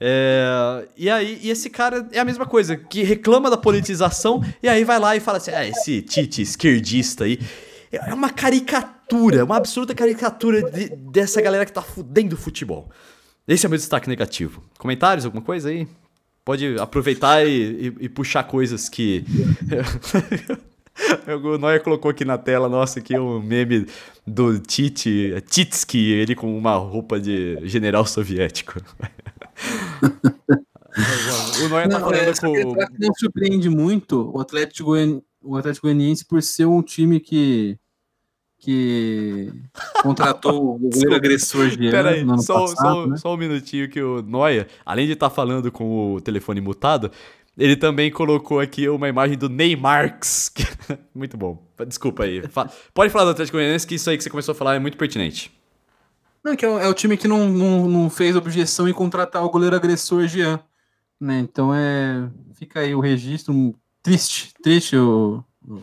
[0.00, 4.68] É, e aí, e esse cara é a mesma coisa, que reclama da politização e
[4.68, 7.40] aí vai lá e fala assim: ah, esse Tite esquerdista aí.
[8.06, 12.90] É uma caricatura, uma absurda caricatura de, dessa galera que tá fudendo o futebol.
[13.46, 14.62] Esse é o meu destaque negativo.
[14.78, 15.86] Comentários, alguma coisa aí?
[16.44, 19.24] Pode aproveitar e, e, e puxar coisas que.
[21.42, 23.86] o Noia colocou aqui na tela, nossa, aqui um meme
[24.26, 28.78] do Tite, Titsky, ele com uma roupa de general soviético.
[31.64, 32.74] o Noia tá falando é, com.
[32.98, 34.92] Não surpreende muito o Atlético,
[35.42, 37.78] o Atlético Goianiense por ser um time que
[38.64, 39.52] que
[40.02, 43.16] contratou o goleiro agressor Jean Pera aí, só, passado, só, né?
[43.18, 47.10] só, um minutinho que o Noia, além de estar tá falando com o telefone mutado,
[47.58, 50.18] Ele também colocou aqui uma imagem do Neymar.
[51.14, 51.62] muito bom.
[51.86, 52.42] Desculpa aí.
[52.94, 54.96] Pode falar do Atlético Goianiense, que isso aí que você começou a falar é muito
[54.96, 55.52] pertinente.
[56.42, 59.44] Não, que é o, é o time que não, não, não, fez objeção em contratar
[59.44, 60.58] o goleiro agressor Jean.
[61.20, 61.38] Né?
[61.40, 62.30] Então é.
[62.54, 63.74] Fica aí o registro.
[64.02, 65.82] Triste, triste o, o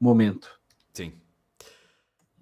[0.00, 0.57] momento.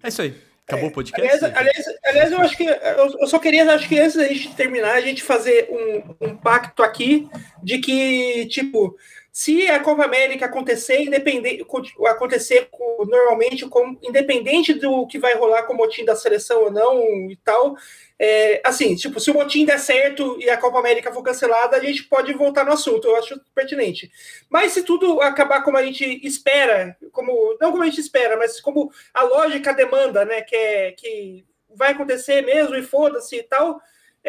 [0.07, 0.33] É isso aí.
[0.65, 1.21] Acabou o podcast?
[1.21, 4.93] Aliás, aliás, aliás, eu acho que eu só queria, acho que antes da gente terminar,
[4.93, 7.27] a gente fazer um, um pacto aqui
[7.61, 8.95] de que, tipo,
[9.37, 11.63] se a Copa América acontecer, independente,
[12.07, 12.67] acontecer
[13.07, 17.35] normalmente, com, independente do que vai rolar com o motim da seleção ou não e
[17.43, 17.75] tal,
[18.17, 21.79] é, assim, tipo, se o motim der certo e a Copa América for cancelada, a
[21.79, 24.11] gente pode voltar no assunto, eu acho pertinente.
[24.49, 28.59] Mas se tudo acabar como a gente espera, como não como a gente espera, mas
[28.59, 31.45] como a lógica demanda, né, que é que
[31.75, 33.79] vai acontecer mesmo e foda-se e tal,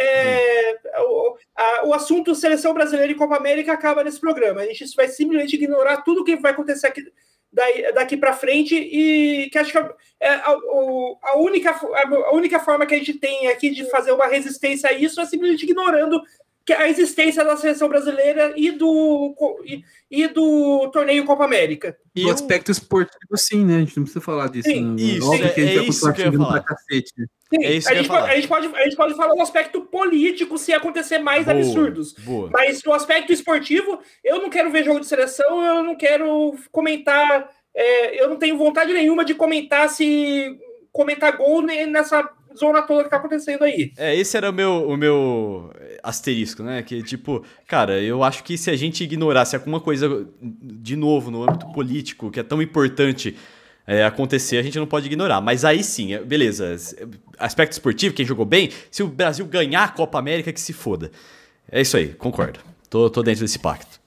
[0.00, 4.60] é, o, a, o assunto seleção brasileira e Copa América acaba nesse programa.
[4.60, 7.02] A gente vai simplesmente ignorar tudo que vai acontecer aqui
[7.52, 9.78] daí, daqui para frente e que acho que
[10.20, 10.56] é a,
[11.22, 14.92] a, única, a única forma que a gente tem aqui de fazer uma resistência a
[14.92, 16.22] isso é simplesmente ignorando
[16.68, 19.34] que a existência da seleção brasileira e do,
[19.64, 21.96] e, e do torneio Copa América.
[22.14, 23.76] E o aspecto esportivo, sim, né?
[23.76, 24.68] A gente não precisa falar disso.
[24.68, 25.00] Sim, né?
[25.00, 26.60] isso, Óbvio é, que a gente é, isso que eu ia falar.
[26.60, 27.12] Cacete.
[27.16, 29.80] Sim, é isso a, gente pode, a, gente pode, a gente pode falar do aspecto
[29.80, 32.12] político se acontecer mais boa, absurdos.
[32.12, 32.50] Boa.
[32.52, 37.48] Mas no aspecto esportivo, eu não quero ver jogo de seleção, eu não quero comentar
[37.74, 40.54] é, eu não tenho vontade nenhuma de comentar se
[40.92, 43.92] comentar gol nessa zona toda que tá acontecendo aí.
[43.96, 45.72] É, esse era o meu, o meu
[46.02, 46.82] asterisco, né?
[46.82, 51.42] Que, tipo, cara, eu acho que se a gente ignorasse alguma coisa, de novo, no
[51.42, 53.36] âmbito político, que é tão importante
[53.86, 55.40] é, acontecer, a gente não pode ignorar.
[55.40, 56.76] Mas aí sim, é, beleza.
[57.38, 61.10] Aspecto esportivo, quem jogou bem, se o Brasil ganhar a Copa América, que se foda.
[61.70, 62.60] É isso aí, concordo.
[62.90, 64.00] Tô, tô dentro desse pacto.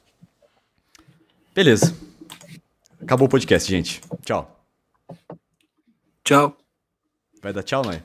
[1.54, 1.96] Beleza.
[3.02, 4.02] Acabou o podcast, gente.
[4.24, 4.64] Tchau.
[6.24, 6.56] Tchau.
[7.42, 8.04] Vai dar tchau, Noé?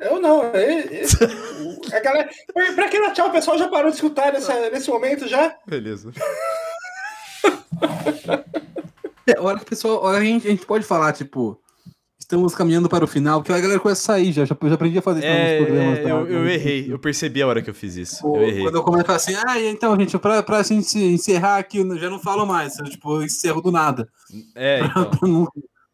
[0.00, 0.44] Eu não.
[0.54, 1.02] É, é,
[1.92, 2.28] a galera,
[2.74, 5.54] pra que dar tchau, o pessoal já parou de escutar nessa, nesse momento já?
[5.66, 6.12] Beleza.
[9.26, 11.60] É, hora que pessoal, a gente, a gente pode falar, tipo,
[12.18, 14.44] estamos caminhando para o final, porque a galera começa a sair já.
[14.44, 15.98] Já, já aprendi a fazer isso é, nos programas.
[15.98, 16.08] Tá?
[16.08, 18.20] Eu, eu, errei, eu percebi a hora que eu fiz isso.
[18.22, 18.62] Pô, eu errei.
[18.62, 22.18] Quando eu começo assim, ah, então, gente, pra, pra gente encerrar aqui, eu já não
[22.18, 22.78] falo mais.
[22.78, 24.08] Eu, tipo, eu encerro do nada.
[24.54, 24.80] É,
[25.16, 25.48] então.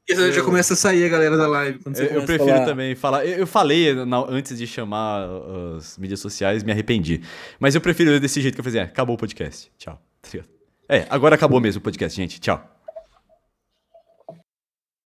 [0.07, 1.81] Eu, já começa a sair a galera da live.
[1.87, 2.65] eu, eu prefiro falar.
[2.67, 3.25] também falar.
[3.25, 5.27] Eu, eu falei na, antes de chamar
[5.77, 7.23] as mídias sociais, me arrependi.
[7.59, 8.75] Mas eu prefiro desse jeito que eu fiz.
[8.75, 9.73] É, acabou o podcast.
[9.79, 10.01] Tchau.
[10.21, 10.39] Tá
[10.89, 12.39] é, agora acabou mesmo o podcast, gente.
[12.39, 12.74] Tchau.